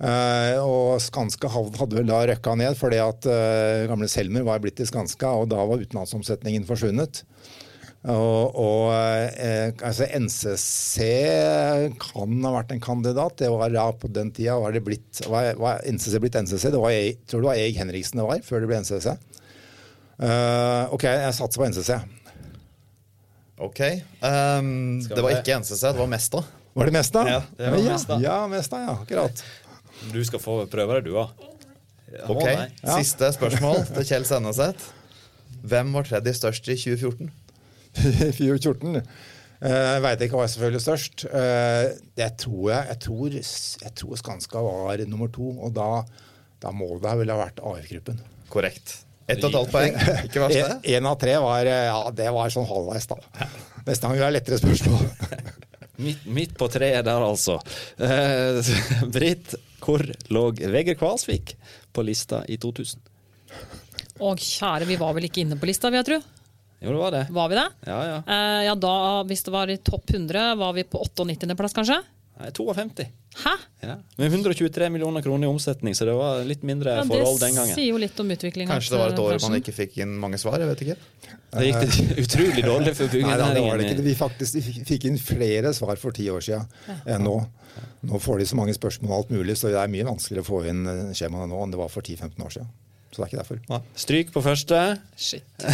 Eh, 0.00 0.56
og 0.64 0.96
Skanska 1.04 1.50
hadde 1.52 1.92
vel 1.92 2.08
da 2.08 2.22
røkka 2.30 2.54
ned 2.56 2.76
fordi 2.78 3.00
at 3.04 3.26
eh, 3.28 3.88
gamle 3.90 4.08
Selmer 4.08 4.46
var 4.46 4.62
blitt 4.62 4.78
til 4.80 4.88
Skanska, 4.88 5.34
og 5.36 5.50
da 5.52 5.60
var 5.60 5.82
utenlandsomsetningen 5.82 6.64
forsvunnet. 6.68 7.20
Og, 8.08 8.54
og 8.56 8.94
eh, 8.96 9.74
altså 9.84 10.06
NCC 10.16 11.04
kan 12.00 12.46
ha 12.46 12.52
vært 12.54 12.72
en 12.72 12.80
kandidat. 12.80 13.36
Det 13.42 13.50
var 13.52 13.76
ja, 13.76 13.90
på 13.92 14.08
den 14.08 14.32
tida 14.32 14.56
var 14.62 14.72
det 14.72 14.80
blitt 14.86 15.20
var, 15.28 15.52
var 15.60 15.84
NCC 15.84 16.16
blitt 16.22 16.38
NCC. 16.40 16.70
Det 16.72 16.80
var, 16.80 16.94
jeg 16.96 17.18
tror 17.28 17.44
det 17.44 17.50
var 17.50 17.60
Erik 17.60 17.82
Henriksen 17.82 18.22
det 18.22 18.28
var, 18.30 18.40
før 18.46 18.64
det 18.64 18.70
ble 18.72 18.80
NCC. 18.80 19.12
Eh, 20.20 20.94
ok, 20.96 21.04
jeg 21.12 21.36
satser 21.36 21.60
på 21.60 21.68
NCC. 21.68 22.00
Ok. 23.60 23.80
Um, 24.24 25.02
det 25.04 25.20
var 25.20 25.36
ikke 25.36 25.60
NCC, 25.60 25.82
det 25.90 25.98
var 26.00 26.08
Mesta. 26.08 26.40
Var 26.72 26.88
det 26.88 26.94
Mesta? 26.96 27.26
Ja, 27.28 27.42
det 27.58 27.74
var 27.74 27.82
ja, 27.82 27.90
Mesta. 27.92 28.16
Ja, 28.24 28.36
Mesta, 28.48 28.80
ja, 28.86 28.94
akkurat. 29.02 29.44
Du 30.08 30.20
skal 30.24 30.42
få 30.42 30.62
prøve 30.70 30.98
det, 30.98 31.10
du 31.10 31.18
òg. 31.20 31.34
Ok, 32.26 32.46
Ja. 32.46 32.96
Siste 32.98 33.28
spørsmål 33.36 33.84
til 33.92 34.06
Kjell 34.08 34.24
Senneset. 34.26 34.88
Hvem 35.62 35.92
var 35.94 36.08
tredje 36.08 36.34
størst 36.34 36.70
i 36.72 36.76
2014? 36.80 37.30
2014. 37.94 39.02
Uh, 39.60 39.98
hva 40.00 40.14
jeg 40.16 40.30
selvfølgelig 40.30 40.80
størst. 40.80 41.26
Uh, 41.28 41.92
det 42.16 42.30
tror 42.40 42.70
jeg, 42.72 42.86
jeg 42.88 42.98
tror, 43.04 43.36
jeg 43.84 43.94
tror 44.00 44.16
Skanska 44.16 44.64
var 44.64 45.04
nummer 45.06 45.28
to, 45.28 45.52
og 45.60 45.74
da, 45.76 46.02
da 46.62 46.72
må 46.72 46.88
det 47.02 47.14
vel 47.20 47.32
ha 47.34 47.38
vært 47.42 47.60
AF-gruppen. 47.60 48.22
Korrekt. 48.50 48.96
Ett 49.30 49.44
og 49.44 49.52
et 49.52 49.58
halvt 49.60 49.74
poeng. 49.74 49.98
Ikke 50.26 50.42
verst, 50.42 50.58
det. 50.58 50.96
Én 50.96 51.06
av 51.06 51.18
tre 51.20 51.36
var 51.42 51.68
eh, 51.68 51.86
Ja, 51.90 52.00
det 52.14 52.30
var 52.34 52.50
sånn 52.52 52.66
halvveis, 52.66 53.06
da. 53.10 53.18
Neste 53.86 54.02
gang 54.02 54.16
vil 54.16 54.22
jeg 54.22 54.26
ha 54.26 54.34
lettere 54.34 54.60
spørsmål. 54.62 55.04
Midt, 56.00 56.22
midt 56.32 56.54
på 56.56 56.64
treet 56.72 57.04
der, 57.04 57.20
altså. 57.20 57.58
Uh, 58.00 58.64
Britt, 59.14 59.52
hvor 59.84 60.04
lå 60.32 60.44
Vegard 60.60 61.00
Kvalsvik 61.00 61.54
på 61.92 62.04
lista 62.06 62.42
i 62.48 62.58
2000? 62.60 63.00
Å 64.20 64.34
kjære, 64.36 64.86
vi 64.88 64.98
var 65.00 65.16
vel 65.16 65.26
ikke 65.28 65.42
inne 65.44 65.58
på 65.60 65.68
lista, 65.68 65.90
vil 65.90 66.02
jeg 66.02 66.08
tro. 66.10 66.20
Jo, 66.80 66.92
det 66.94 67.00
var 67.00 67.12
det. 67.12 67.26
Var 67.36 67.48
vi 67.52 67.58
det? 67.58 67.66
Ja, 67.88 67.98
ja. 68.08 68.18
Eh, 68.24 68.62
ja, 68.68 68.74
da, 68.80 68.94
hvis 69.28 69.44
det 69.44 69.52
var 69.52 69.72
i 69.72 69.76
topp 69.84 70.12
100, 70.14 70.54
var 70.60 70.76
vi 70.76 70.84
på 70.88 71.00
98. 71.04 71.56
plass, 71.58 71.76
kanskje? 71.76 71.98
Nei, 72.40 72.48
52. 72.56 73.04
Hæ? 73.44 73.50
Ja. 73.84 73.94
Med 74.16 74.32
123 74.32 74.88
millioner 74.90 75.22
kroner 75.22 75.44
i 75.46 75.50
omsetning, 75.52 75.94
så 75.94 76.06
det 76.08 76.14
var 76.16 76.40
litt 76.48 76.62
mindre 76.66 76.94
Ja, 76.96 77.04
forhold 77.04 77.38
den 77.42 77.54
gangen. 77.58 77.68
Det 77.74 77.76
sier 77.76 77.90
jo 77.92 77.98
litt 78.00 78.20
om 78.22 78.30
utviklingen. 78.32 78.70
Kanskje 78.72 78.94
det 78.94 79.00
var 79.02 79.12
et 79.12 79.20
år 79.22 79.36
man 79.44 79.58
ikke 79.60 79.74
fikk 79.76 79.98
inn 80.00 80.14
mange 80.22 80.40
svar? 80.40 80.56
jeg 80.58 80.70
vet 80.72 80.82
ikke. 80.86 80.96
Det 81.52 81.66
gikk 81.68 81.80
det 81.84 82.18
utrolig 82.24 82.64
dårlig 82.64 82.94
for 82.96 83.12
Nei, 83.20 83.36
da, 83.36 83.50
det 83.54 83.62
var 83.62 83.78
det 83.78 83.86
ikke. 83.86 84.00
byggenæringen. 84.00 84.04
Vi 84.08 84.14
faktisk 84.18 84.60
fikk- 84.70 84.84
fikk 84.88 85.04
inn 85.10 85.18
flere 85.20 85.74
svar 85.76 86.00
for 86.00 86.16
ti 86.16 86.30
år 86.32 86.40
siden 86.40 86.66
enn 87.06 87.26
nå. 87.28 87.36
Nå 88.08 88.18
får 88.24 88.38
de 88.40 88.46
så 88.50 88.56
mange 88.56 88.74
spørsmål 88.74 89.10
og 89.12 89.16
alt 89.20 89.30
mulig, 89.36 89.56
så 89.60 89.68
det 89.68 89.76
er 89.78 89.92
mye 89.92 90.06
vanskeligere 90.08 90.42
å 90.42 90.48
få 90.48 90.64
inn 90.72 90.86
eh, 90.88 91.12
skjemaene 91.14 91.50
nå 91.52 91.60
enn 91.66 91.70
det 91.76 91.78
var 91.78 91.92
for 91.92 92.00
10-15 92.02 92.40
år 92.46 92.56
siden. 92.56 92.70
Så 93.10 93.18
det 93.18 93.24
er 93.24 93.30
ikke 93.32 93.40
derfor. 93.42 93.82
Stryk 93.98 94.28
på 94.30 94.40
første. 94.44 94.80
Shit. 95.18 95.64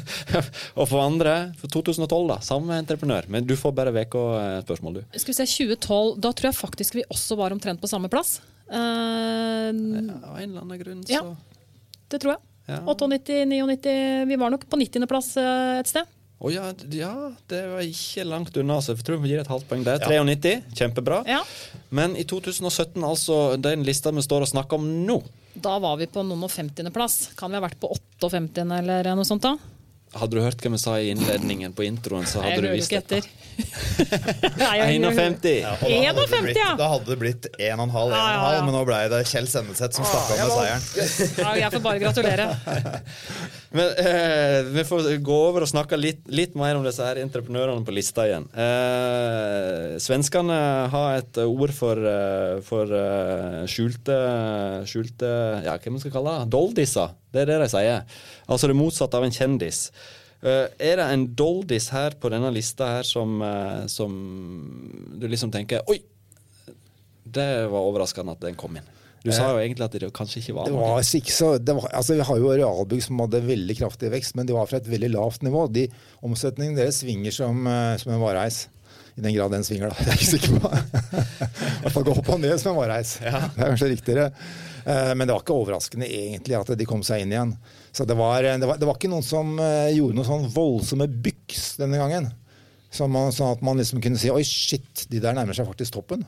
og 0.78 0.88
for 0.90 0.98
andre, 1.04 1.34
for 1.60 1.70
2012, 1.70 2.24
da. 2.32 2.38
Samme 2.42 2.74
entreprenør. 2.82 3.28
Men 3.30 3.46
du 3.46 3.54
får 3.58 3.74
bare 3.78 3.92
VK-spørsmål, 3.94 4.98
du. 4.98 5.02
Skal 5.14 5.30
vi 5.30 5.36
se, 5.38 5.46
2012, 5.46 6.16
da 6.26 6.32
tror 6.34 6.50
jeg 6.50 6.58
faktisk 6.58 6.98
vi 6.98 7.04
også 7.06 7.38
var 7.38 7.54
omtrent 7.54 7.78
på 7.82 7.90
samme 7.90 8.10
plass. 8.10 8.40
Ja, 8.70 8.82
Av 9.70 9.70
en 9.70 10.50
eller 10.50 10.62
annen 10.64 10.78
grunn, 10.82 11.04
så 11.06 11.14
Ja. 11.14 11.22
det 12.10 12.20
tror 12.22 12.34
jeg. 12.36 12.42
Ja. 12.70 12.80
98, 12.86 13.44
99 13.50 14.26
Vi 14.30 14.36
var 14.38 14.50
nok 14.50 14.66
på 14.70 14.78
90.-plass 14.78 15.30
et 15.80 15.90
sted. 15.90 16.06
Å 16.40 16.48
ja, 16.48 16.70
ja, 16.96 17.12
det 17.52 17.58
var 17.68 17.82
ikke 17.84 18.24
langt 18.24 18.54
unna. 18.56 18.78
Så 18.80 18.94
jeg 18.94 19.04
tror 19.04 19.18
vi 19.20 19.34
gir 19.34 19.42
et 19.42 19.50
halvt 19.50 19.66
poeng 19.68 19.82
der. 19.84 20.00
93, 20.00 20.54
kjempebra. 20.78 21.18
Ja. 21.28 21.42
Men 21.92 22.14
i 22.16 22.24
2017, 22.24 22.96
altså 23.04 23.36
den 23.60 23.84
lista 23.84 24.12
vi 24.16 24.24
står 24.24 24.46
og 24.46 24.52
snakker 24.54 24.80
om 24.80 24.88
nå, 25.04 25.20
Da 25.60 25.74
var 25.82 25.98
vi 26.00 26.06
på 26.08 26.22
noen 26.24 26.46
og 26.46 26.52
50.-plass. 26.54 27.34
Kan 27.36 27.50
vi 27.52 27.58
ha 27.58 27.64
vært 27.66 27.76
på 27.82 27.90
58. 27.92 28.64
eller 28.78 29.10
noe 29.18 29.28
sånt 29.28 29.44
da? 29.44 29.56
Hadde 30.14 30.34
du 30.36 30.40
hørt 30.42 30.58
hva 30.64 30.70
vi 30.74 30.78
sa 30.82 30.96
i 30.98 31.10
innledningen 31.12 31.72
på 31.76 31.84
introen, 31.86 32.26
så 32.26 32.42
hadde 32.42 32.64
du 32.64 32.70
visst 32.74 32.90
dette. 32.90 33.20
jeg- 33.60 35.00
51. 35.00 35.44
Ja, 35.60 35.74
da 35.76 35.86
hadde 35.86 36.16
det 36.16 36.28
51, 36.30 36.44
blitt- 36.46 36.56
ja. 36.60 36.70
Da 36.78 36.88
hadde 36.94 37.06
det 37.12 37.18
blitt 37.20 37.46
1,5, 37.58 37.86
1,5, 37.92 38.10
Ja, 38.10 38.24
ja, 38.32 38.52
ja. 38.56 38.64
men 38.64 38.74
nå 38.74 38.82
ble 38.88 39.00
det 39.12 39.20
Kjell 39.30 39.46
Senneset 39.50 39.94
som 39.94 40.04
stakk 40.08 40.32
av 40.32 40.40
med 40.40 40.54
seieren. 40.56 40.82
Ja, 41.44 41.54
jeg 41.66 41.72
får 41.76 41.84
bare 41.84 42.02
gratulere. 42.02 42.48
Men 43.70 43.86
eh, 44.02 44.64
vi 44.74 44.82
får 44.82 45.04
gå 45.22 45.34
over 45.46 45.62
og 45.62 45.68
snakke 45.70 45.94
litt, 45.94 46.24
litt 46.26 46.56
mer 46.58 46.74
om 46.74 46.82
disse 46.82 47.04
her 47.06 47.20
entreprenørene 47.22 47.84
på 47.86 47.92
lista 47.94 48.24
igjen. 48.26 48.48
Eh, 48.50 49.92
svenskene 50.02 50.56
har 50.90 51.20
et 51.20 51.38
ord 51.44 51.70
for, 51.76 51.94
eh, 52.02 52.56
for 52.66 52.90
eh, 52.90 53.60
skjulte, 53.70 54.16
skjulte 54.90 55.30
Ja, 55.68 55.76
hva 55.78 55.92
man 55.94 56.02
skal 56.02 56.16
kalle 56.16 56.34
det? 56.40 56.50
Doldiser. 56.56 57.14
Det 57.30 57.44
er 57.44 57.46
det 57.52 57.60
de 57.62 57.68
sier. 57.70 58.02
Altså 58.50 58.70
det 58.70 58.78
motsatte 58.78 59.18
av 59.18 59.26
en 59.26 59.34
kjendis. 59.34 59.88
Eh, 60.40 60.66
er 60.80 60.96
det 60.98 61.06
en 61.06 61.26
doldis 61.36 61.90
her 61.94 62.16
på 62.20 62.30
denne 62.32 62.50
lista 62.54 62.88
her 62.96 63.06
som, 63.06 63.40
eh, 63.44 63.84
som 63.92 64.14
du 65.20 65.28
liksom 65.28 65.52
tenker 65.52 65.84
Oi! 65.90 66.00
Det 67.30 67.68
var 67.70 67.84
overraskende 67.86 68.32
at 68.32 68.40
den 68.42 68.56
kom 68.58 68.78
inn. 68.80 68.88
Du 69.20 69.28
sa 69.36 69.50
jo 69.52 69.58
egentlig 69.60 69.84
at 69.84 69.94
det 70.00 70.08
kanskje 70.16 70.40
ikke 70.40 70.54
var 70.56 70.70
Det 70.70 70.72
var 70.72 71.02
ikke 71.04 71.34
så, 71.34 71.50
det 71.60 71.74
var, 71.76 71.90
altså 71.92 72.16
Vi 72.16 72.24
har 72.24 72.38
jo 72.40 72.52
arealbygg 72.54 73.02
som 73.04 73.20
hadde 73.20 73.42
veldig 73.44 73.76
kraftig 73.82 74.08
vekst, 74.14 74.32
men 74.38 74.48
det 74.48 74.56
var 74.56 74.68
fra 74.70 74.80
et 74.80 74.88
veldig 74.88 75.10
lavt 75.12 75.44
nivå. 75.44 75.66
De 75.68 75.84
Omsetningen 76.24 76.78
deres 76.78 77.02
svinger 77.04 77.34
som, 77.36 77.66
eh, 77.68 77.98
som 78.00 78.14
en 78.14 78.22
vareheis. 78.24 78.64
I 79.18 79.24
den 79.26 79.34
grad 79.36 79.52
den 79.52 79.66
svinger, 79.66 79.92
da. 79.92 79.96
Det 80.00 80.08
er 80.08 80.16
jeg 80.16 80.24
ikke 80.24 80.32
sikker 80.38 80.64
på. 80.64 80.72
I 81.76 81.82
hvert 81.84 81.94
fall 81.98 82.08
gå 82.08 82.16
opp 82.16 82.32
og 82.32 82.40
ned 82.40 82.56
som 82.62 82.72
en 82.72 82.80
vareheis. 82.80 83.18
Det 83.20 83.28
er 83.28 83.74
kanskje 83.74 83.92
riktigere. 83.92 84.30
Eh, 84.90 85.12
Men 85.14 85.28
det 85.28 85.34
var 85.36 85.44
ikke 85.44 85.56
overraskende 85.60 86.08
egentlig 86.08 86.58
at 86.58 86.74
de 86.80 86.88
kom 86.88 87.04
seg 87.06 87.22
inn 87.24 87.34
igjen. 87.34 87.54
Så 87.94 88.06
det 88.08 88.16
var, 88.18 88.42
det 88.42 88.66
var, 88.66 88.80
det 88.80 88.88
var 88.88 88.98
ikke 88.98 89.12
noen 89.12 89.26
som 89.26 89.54
eh, 89.62 89.92
gjorde 89.96 90.18
noen 90.18 90.28
sånn 90.28 90.50
voldsomme 90.54 91.08
byks 91.22 91.76
denne 91.80 92.00
gangen. 92.00 92.30
Så 92.90 93.06
man, 93.06 93.30
sånn 93.34 93.54
at 93.54 93.62
man 93.62 93.78
liksom 93.78 94.02
kunne 94.02 94.18
si 94.18 94.32
oi, 94.34 94.42
shit, 94.46 95.06
de 95.12 95.22
der 95.22 95.36
nærmer 95.36 95.54
seg 95.54 95.68
faktisk 95.70 95.94
toppen. 96.00 96.26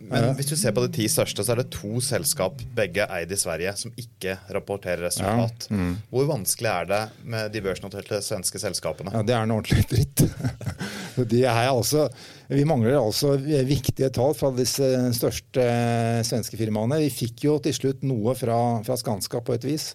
Men 0.00 0.30
hvis 0.32 0.48
du 0.48 0.54
ser 0.56 0.72
på 0.72 0.80
de 0.86 0.88
ti 0.96 1.04
største, 1.12 1.44
så 1.44 1.52
er 1.52 1.58
det 1.60 1.66
to 1.74 2.00
selskap, 2.00 2.62
begge 2.76 3.04
eid 3.12 3.32
i 3.32 3.36
Sverige, 3.36 3.74
som 3.76 3.92
ikke 4.00 4.38
rapporterer 4.56 5.02
resultat. 5.04 5.66
Hvor 6.08 6.24
vanskelig 6.30 6.70
er 6.72 6.88
det 6.88 7.00
med 7.28 7.52
de 7.52 7.60
børsnoterte 7.66 8.22
svenske 8.24 8.62
selskapene? 8.62 9.12
Ja, 9.12 9.20
Det 9.28 9.36
er 9.36 9.50
noe 9.50 9.60
ordentlig 9.60 9.84
dritt. 9.92 10.24
De 11.34 11.42
er 11.44 11.68
altså, 11.68 12.06
vi 12.50 12.64
mangler 12.66 12.96
altså 12.98 13.36
viktige 13.38 14.08
tall 14.14 14.32
fra 14.34 14.50
disse 14.54 14.86
største 15.14 15.62
eh, 15.62 16.22
svenske 16.26 16.58
firmaene. 16.58 16.98
Vi 17.04 17.12
fikk 17.14 17.44
jo 17.46 17.58
til 17.62 17.76
slutt 17.76 18.02
noe 18.06 18.34
fra, 18.38 18.58
fra 18.86 18.96
Skanska 18.98 19.42
på 19.46 19.54
et 19.54 19.66
vis. 19.68 19.92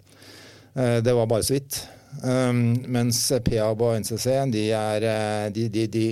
Eh, 0.74 1.02
Det 1.04 1.16
var 1.18 1.28
bare 1.28 1.44
så 1.44 1.58
vidt. 1.58 1.82
Um, 2.24 2.78
mens 2.88 3.18
Peab 3.44 3.82
og 3.84 3.98
NCC 4.00 4.30
de, 4.54 4.70
er, 4.72 5.04
eh, 5.04 5.50
de, 5.52 5.68
de, 5.68 6.06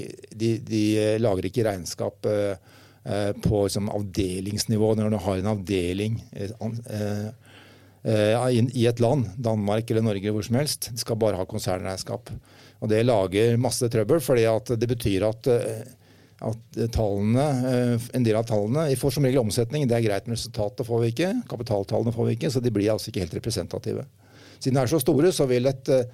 de, 0.67 0.82
lager 1.23 1.47
ikke 1.47 1.63
regnskap 1.63 2.27
på 2.27 3.62
liksom, 3.63 3.88
avdelingsnivå 3.91 4.93
når 4.99 5.12
du 5.12 5.17
har 5.23 5.39
en 5.39 5.49
avdeling 5.53 6.19
i 8.03 8.86
et 8.88 8.99
land, 9.03 9.25
Danmark 9.39 9.91
eller 9.91 10.03
Norge 10.03 10.32
hvor 10.36 10.43
som 10.43 10.60
helst. 10.60 10.91
De 10.91 10.99
skal 10.99 11.19
bare 11.19 11.39
ha 11.39 11.47
konsernregnskap. 11.47 12.32
Og 12.84 12.91
det 12.91 13.03
lager 13.08 13.60
masse 13.60 13.88
trøbbel, 13.91 14.19
fordi 14.23 14.47
det 14.75 14.91
betyr 14.91 15.27
at, 15.27 15.51
at 16.41 16.82
tallene, 16.96 17.46
eh, 17.69 18.08
en 18.17 18.26
del 18.26 18.36
av 18.36 18.48
tallene 18.50 18.89
Vi 18.89 18.98
får 19.00 19.12
som 19.15 19.26
regel 19.26 19.43
omsetning, 19.43 19.88
det 19.88 19.98
er 19.98 20.06
greit, 20.08 20.28
men 20.28 20.36
resultatet 20.36 20.88
får 20.88 21.02
vi 21.04 21.12
ikke. 21.13 21.32
Kapitaltallene 21.50 22.13
får 22.15 22.30
vi 22.30 22.36
ikke, 22.38 22.52
så 22.52 22.62
de 22.63 22.72
blir 22.74 22.91
altså 22.91 23.12
ikke 23.12 23.24
helt 23.24 23.38
representative. 23.38 24.06
Siden 24.60 24.78
de 24.78 24.84
er 24.84 24.91
så 24.91 25.00
store, 25.04 25.32
så 25.36 25.48
vil 25.50 25.67
et 25.67 25.89
eh, 25.91 26.06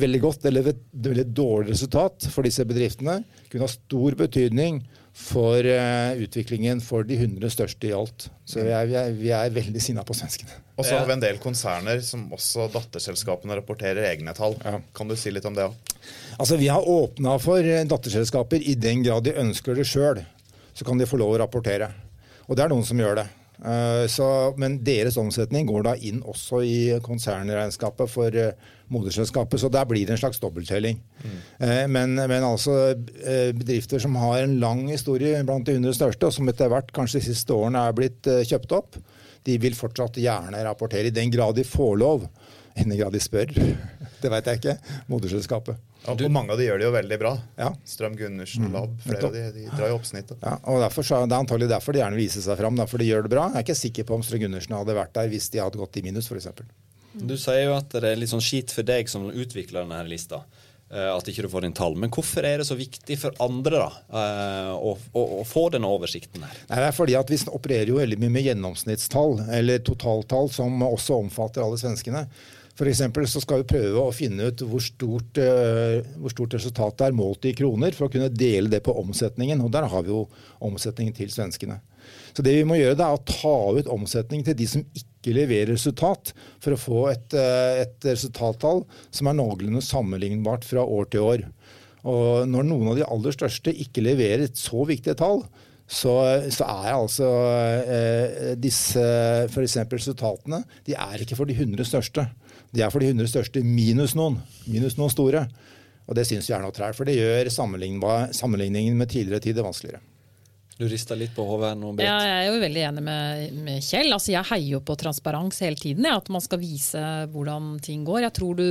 veldig 0.00 0.20
godt 0.22 0.46
eller 0.48 0.72
et 0.72 0.84
veldig 0.92 1.26
dårlig 1.36 1.74
resultat 1.74 2.28
for 2.32 2.46
disse 2.46 2.64
bedriftene 2.68 3.20
kunne 3.48 3.66
ha 3.66 3.72
stor 3.72 4.16
betydning 4.18 4.82
for 5.18 5.66
eh, 5.66 6.12
utviklingen 6.22 6.80
for 6.84 7.04
de 7.04 7.16
100 7.18 7.50
største 7.50 7.88
i 7.88 7.92
alt. 7.96 8.28
Så 8.46 8.62
vi 8.62 8.72
er, 8.72 8.86
vi 8.88 8.96
er, 8.96 9.12
vi 9.18 9.32
er 9.34 9.52
veldig 9.52 9.82
sinna 9.82 10.04
på 10.06 10.14
svenskene. 10.16 10.54
Og 10.78 10.86
så 10.86 10.94
har 10.94 11.08
vi 11.08 11.16
en 11.16 11.24
del 11.24 11.40
konserner 11.42 11.98
som 12.06 12.28
også 12.34 12.68
datterselskapene 12.70 13.56
rapporterer 13.58 14.06
egne 14.12 14.32
tall. 14.36 14.54
Ja. 14.62 14.78
Kan 14.94 15.10
du 15.10 15.16
si 15.18 15.32
litt 15.34 15.48
om 15.48 15.56
det 15.58 15.66
òg? 15.66 15.96
Altså, 16.38 16.56
Vi 16.56 16.70
har 16.70 16.86
åpna 16.86 17.34
for 17.42 17.66
eh, 17.66 17.84
datterselskaper 17.90 18.62
i 18.62 18.76
den 18.78 19.02
grad 19.02 19.26
de 19.26 19.34
ønsker 19.42 19.74
det 19.74 19.88
sjøl. 19.90 20.22
Så 20.72 20.86
kan 20.86 21.00
de 21.00 21.08
få 21.10 21.18
lov 21.18 21.34
å 21.34 21.42
rapportere. 21.42 21.90
Og 22.46 22.56
det 22.56 22.64
er 22.64 22.70
noen 22.72 22.86
som 22.86 23.00
gjør 23.02 23.18
det. 23.18 23.26
Eh, 23.64 24.06
Så, 24.06 24.54
men 24.56 24.78
deres 24.84 25.16
omsetning 25.18 25.66
går 25.66 25.86
da 25.86 25.94
inn 25.96 26.20
også 26.22 26.62
i 26.62 26.78
konsernregnskapet 27.02 28.10
for 28.10 28.34
eh, 28.34 28.52
moderselskapet, 28.88 29.60
så 29.60 29.68
der 29.68 29.84
blir 29.84 30.06
det 30.06 30.14
en 30.14 30.20
slags 30.22 30.40
dobbelttelling. 30.40 31.00
Mm. 31.24 31.38
Men, 31.92 32.14
men 32.14 32.46
altså 32.46 32.94
eh, 32.94 33.50
bedrifter 33.52 34.00
som 34.00 34.16
har 34.16 34.40
en 34.42 34.58
lang 34.62 34.86
historie 34.88 35.42
blant 35.44 35.66
de 35.66 35.74
100 35.76 35.98
største, 35.98 36.30
og 36.30 36.32
som 36.32 36.48
etter 36.48 36.70
hvert 36.72 36.92
kanskje 36.96 37.20
de 37.20 37.28
siste 37.32 37.52
årene 37.52 37.82
er 37.84 37.98
blitt 37.98 38.30
eh, 38.30 38.46
kjøpt 38.48 38.72
opp, 38.78 38.96
de 39.44 39.58
vil 39.60 39.76
fortsatt 39.76 40.16
gjerne 40.20 40.62
rapportere 40.64 41.10
i 41.10 41.14
den 41.14 41.30
grad 41.32 41.58
de 41.58 41.66
får 41.66 41.98
lov. 42.00 42.28
I 42.78 42.86
den 42.86 42.96
grad 42.98 43.12
de 43.12 43.20
spør. 43.22 43.52
Det 44.22 44.30
veit 44.32 44.48
jeg 44.48 44.60
ikke. 44.60 44.78
Moderselskapet. 45.10 45.87
Og 46.06 46.22
mange 46.30 46.54
av 46.54 46.58
de 46.60 46.64
gjør 46.68 46.78
det 46.78 46.86
jo 46.86 46.92
veldig 46.94 47.16
bra. 47.20 47.32
Ja. 47.58 47.72
Strøm 47.84 48.14
Gundersen 48.16 48.68
Lab, 48.72 48.92
flere 49.02 49.26
av 49.26 49.32
de, 49.34 49.42
de 49.56 49.64
drar 49.74 49.90
jo 49.90 49.96
oppsnittet. 49.98 50.38
Ja, 50.46 50.54
og 50.70 50.78
derfor, 50.80 51.02
så, 51.04 51.18
Det 51.26 51.34
er 51.34 51.42
antagelig 51.42 51.68
derfor 51.72 51.92
de 51.92 52.00
gjerne 52.04 52.16
viser 52.20 52.44
seg 52.46 52.56
fram. 52.60 52.78
Derfor 52.78 53.02
de 53.02 53.08
gjør 53.10 53.26
det 53.26 53.32
bra. 53.34 53.48
Jeg 53.50 53.60
er 53.60 53.66
ikke 53.66 53.78
sikker 53.82 54.06
på 54.08 54.14
om 54.16 54.22
Strøm 54.24 54.44
Gundersen 54.46 54.76
hadde 54.78 54.94
vært 54.96 55.12
der 55.18 55.28
hvis 55.32 55.50
de 55.52 55.60
hadde 55.60 55.80
gått 55.80 55.98
i 56.00 56.04
minus, 56.06 56.30
f.eks. 56.30 56.48
Du 57.18 57.34
sier 57.40 57.64
jo 57.66 57.74
at 57.74 57.90
det 57.98 58.12
er 58.14 58.20
litt 58.20 58.30
sånn 58.30 58.44
skit 58.44 58.70
for 58.72 58.86
deg 58.86 59.10
som 59.10 59.26
utvikler 59.28 59.82
denne 59.82 59.98
her 59.98 60.08
lista. 60.08 60.44
eh, 60.92 61.08
At 61.10 61.26
ikke 61.28 61.42
du 61.44 61.48
får 61.52 61.66
inn 61.66 61.74
tall. 61.76 61.96
Men 61.98 62.12
hvorfor 62.14 62.46
er 62.46 62.62
det 62.62 62.68
så 62.68 62.76
viktig 62.78 63.18
for 63.18 63.34
andre 63.42 63.80
da, 63.82 63.88
eh, 64.22 64.70
å, 64.78 64.94
å, 65.12 65.24
å 65.40 65.44
få 65.44 65.66
denne 65.74 65.90
oversikten 65.90 66.46
her? 66.46 66.60
Nei, 66.70 66.78
det 66.78 66.86
er 66.92 66.94
fordi 66.96 67.18
at 67.18 67.28
Vi 67.34 67.40
opererer 67.50 67.90
jo 67.90 67.98
veldig 67.98 68.20
mye 68.22 68.32
med 68.38 68.46
gjennomsnittstall, 68.48 69.42
eller 69.58 69.82
totaltall, 69.84 70.48
som 70.54 70.78
også 70.86 71.18
omfatter 71.26 71.66
alle 71.66 71.80
svenskene. 71.80 72.28
Eksempel 72.86 73.26
så 73.26 73.40
skal 73.42 73.64
vi 73.64 73.72
prøve 73.72 74.02
å 74.04 74.14
finne 74.14 74.52
ut 74.52 74.62
hvor 74.62 74.82
stort, 74.82 75.38
eh, 75.42 75.98
hvor 76.14 76.30
stort 76.30 76.54
resultatet 76.54 77.08
er 77.08 77.16
målt 77.16 77.48
i 77.50 77.54
kroner, 77.58 77.90
for 77.96 78.06
å 78.06 78.12
kunne 78.12 78.30
dele 78.30 78.70
det 78.70 78.84
på 78.86 78.94
omsetningen. 79.00 79.64
Og 79.64 79.72
der 79.74 79.88
har 79.90 80.04
vi 80.06 80.12
jo 80.12 80.28
omsetningen 80.62 81.16
til 81.16 81.32
svenskene. 81.34 81.80
Så 82.32 82.44
det 82.46 82.54
vi 82.54 82.66
må 82.68 82.78
gjøre, 82.78 82.94
det 83.00 83.04
er 83.04 83.16
å 83.16 83.24
ta 83.26 83.56
ut 83.74 83.90
omsetning 83.90 84.44
til 84.46 84.54
de 84.54 84.68
som 84.70 84.84
ikke 84.94 85.34
leverer 85.34 85.74
resultat, 85.74 86.32
for 86.62 86.76
å 86.76 86.80
få 86.80 87.00
et, 87.10 87.34
eh, 87.34 87.82
et 87.82 87.98
resultattall 88.06 88.84
som 89.10 89.26
er 89.26 89.34
noenlunde 89.34 89.82
sammenlignbart 89.82 90.62
fra 90.62 90.86
år 90.86 91.10
til 91.10 91.20
år. 91.20 91.46
Og 92.04 92.46
når 92.46 92.68
noen 92.68 92.92
av 92.92 92.96
de 92.96 93.08
aller 93.10 93.34
største 93.34 93.74
ikke 93.74 94.06
leverer 94.06 94.46
et 94.46 94.56
så 94.56 94.86
viktig 94.86 95.16
tall, 95.18 95.42
så, 95.88 96.12
så 96.52 96.66
er 96.68 96.92
altså 96.92 97.28
eh, 97.88 98.50
disse 98.60 99.00
f.eks. 99.48 99.78
resultatene 99.88 100.60
de 100.84 100.92
er 100.92 101.24
ikke 101.24 101.38
for 101.38 101.48
de 101.48 101.56
100 101.56 101.88
største. 101.88 102.26
De 102.76 102.84
er 102.84 102.92
for 102.92 103.00
de 103.00 103.08
100 103.08 103.30
største 103.32 103.62
minus 103.64 104.12
noen. 104.18 104.36
Minus 104.68 104.98
noen 105.00 105.12
store. 105.14 105.46
Og 106.08 106.16
det 106.16 106.26
syns 106.28 106.48
vi 106.48 106.54
er 106.56 106.60
noe 106.64 106.76
trær, 106.76 106.92
for 106.96 107.08
det 107.08 107.16
gjør 107.16 107.48
sammenligningen 107.52 108.96
med 109.00 109.10
tidligere 109.12 109.44
tider 109.44 109.64
vanskeligere. 109.64 110.04
Du 110.78 110.84
rista 110.86 111.16
litt 111.18 111.32
på 111.34 111.42
hodet 111.42 111.72
nå, 111.74 111.90
Britt. 111.96 112.06
Ja, 112.06 112.18
jeg 112.22 112.42
er 112.44 112.52
jo 112.52 112.60
veldig 112.62 112.82
enig 112.86 113.02
med, 113.02 113.56
med 113.66 113.82
Kjell. 113.82 114.12
Altså, 114.14 114.30
jeg 114.30 114.46
heier 114.52 114.76
jo 114.76 114.82
på 114.86 114.94
transparens 115.00 115.58
hele 115.64 115.80
tiden. 115.80 116.06
Ja, 116.06 116.20
at 116.20 116.28
man 116.30 116.44
skal 116.44 116.60
vise 116.62 117.00
hvordan 117.32 117.72
ting 117.82 118.04
går. 118.06 118.20
Jeg 118.28 118.36
tror 118.38 118.60
du, 118.60 118.68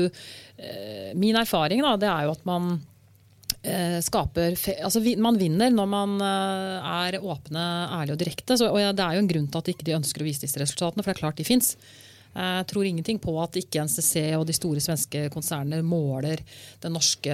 eh, 0.56 1.10
Min 1.19 1.36
erfaring 1.36 1.84
da, 1.84 1.97
det 1.99 2.08
er 2.08 2.30
jo 2.30 2.38
at 2.38 2.47
man 2.47 2.77
skaper 4.06 4.56
altså 4.86 5.01
Man 5.19 5.39
vinner 5.39 5.71
når 5.73 5.88
man 5.91 6.17
eh, 6.23 6.91
er 7.08 7.19
åpne, 7.21 7.63
ærlige 7.99 8.17
og 8.17 8.21
direkte. 8.21 8.58
Så, 8.60 8.69
og 8.71 8.77
Det 8.97 9.06
er 9.06 9.17
jo 9.17 9.23
en 9.23 9.32
grunn 9.32 9.47
til 9.47 9.62
at 9.62 9.69
de 9.69 9.75
ikke 9.75 9.97
ønsker 9.97 10.23
å 10.23 10.27
vise 10.27 10.45
disse 10.45 10.62
resultatene, 10.62 11.03
for 11.03 11.12
det 11.12 11.17
er 11.17 11.23
klart 11.25 11.41
de 11.41 11.47
fins. 11.47 11.75
Jeg 12.38 12.67
tror 12.69 12.86
ingenting 12.86 13.17
på 13.17 13.34
at 13.41 13.56
ikke 13.58 13.82
NCC 13.88 14.36
og 14.38 14.43
de 14.45 14.53
store 14.53 14.82
svenske 14.84 15.23
konsernene 15.34 15.82
måler 15.82 16.43
den 16.84 16.93
norske 16.93 17.34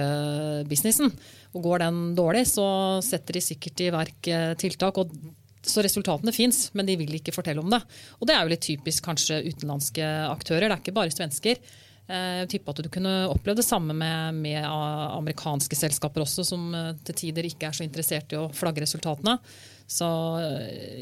businessen. 0.70 1.12
Og 1.52 1.66
Går 1.66 1.84
den 1.84 1.98
dårlig, 2.16 2.46
så 2.48 2.66
setter 3.04 3.36
de 3.36 3.42
sikkert 3.44 3.82
i 3.84 3.90
verk 3.92 4.30
eh, 4.32 4.52
tiltak. 4.60 4.98
og 4.98 5.12
så 5.64 5.80
resultatene 5.84 6.32
fins, 6.34 6.68
men 6.76 6.84
de 6.84 6.96
vil 7.00 7.14
ikke 7.16 7.32
fortelle 7.32 7.62
om 7.62 7.70
det. 7.72 7.80
Og 8.20 8.28
Det 8.28 8.34
er 8.34 8.42
jo 8.44 8.52
litt 8.52 8.64
typisk 8.64 9.06
kanskje 9.06 9.42
utenlandske 9.46 10.04
aktører, 10.28 10.68
det 10.68 10.76
er 10.76 10.82
ikke 10.82 10.96
bare 10.96 11.14
svensker. 11.14 11.60
Eh, 12.08 12.40
jeg 12.42 12.50
tipper 12.54 12.74
at 12.74 12.84
du 12.84 12.90
kunne 12.92 13.14
opplevd 13.32 13.62
det 13.62 13.66
samme 13.66 13.96
med, 13.96 14.40
med, 14.44 14.60
amerikanske 14.64 15.78
selskaper 15.78 16.24
også, 16.24 16.44
som 16.46 16.68
eh, 16.76 16.92
til 17.08 17.20
tider 17.22 17.48
ikke 17.48 17.70
er 17.70 17.76
så 17.76 17.86
interessert 17.86 18.34
i 18.34 18.40
å 18.40 18.50
flagge 18.54 18.84
resultatene. 18.84 19.38
Så 19.84 20.06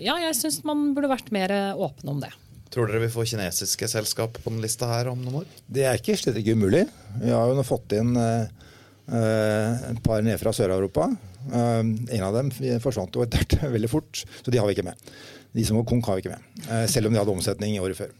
ja, 0.02 0.16
jeg 0.18 0.34
syns 0.34 0.64
man 0.66 0.88
burde 0.96 1.12
vært 1.12 1.28
mer 1.34 1.52
åpne 1.78 2.16
om 2.16 2.22
det. 2.24 2.32
Tror 2.72 2.88
dere 2.88 3.02
vi 3.04 3.10
får 3.12 3.28
kinesiske 3.34 3.88
selskap 3.90 4.38
på 4.40 4.50
den 4.50 4.62
lista 4.64 4.88
her 4.88 5.10
om 5.10 5.20
noen 5.20 5.42
år? 5.42 5.50
Det 5.68 5.84
er 5.84 5.98
ikke 6.00 6.16
slett 6.16 6.38
ikke 6.40 6.56
umulig. 6.56 6.86
Vi 7.20 7.28
har 7.28 7.50
jo 7.50 7.58
nå 7.58 7.64
fått 7.68 7.92
inn 7.98 8.16
eh, 8.16 8.46
et 9.90 10.00
par 10.04 10.24
ned 10.24 10.40
fra 10.40 10.54
Sør-Europa. 10.56 11.10
Eh, 11.52 11.82
en 11.84 12.24
av 12.24 12.38
dem 12.38 12.48
forsvant 12.80 13.12
jo 13.12 13.26
etter 13.26 13.44
hvert 13.44 13.58
veldig 13.76 13.92
fort, 13.92 14.24
så 14.24 14.54
de 14.54 14.62
har 14.62 14.70
vi 14.70 14.78
ikke 14.78 14.86
med. 14.88 15.12
De 15.52 15.66
som 15.68 15.76
var 15.76 15.84
konk 15.90 16.08
har 16.08 16.16
vi 16.16 16.24
ikke 16.24 16.32
med, 16.32 16.48
Eh, 16.72 16.86
selv 16.88 17.10
om 17.10 17.12
de 17.12 17.20
hadde 17.20 17.34
omsetning 17.34 17.76
i 17.76 17.82
året 17.82 17.98
før. 17.98 18.12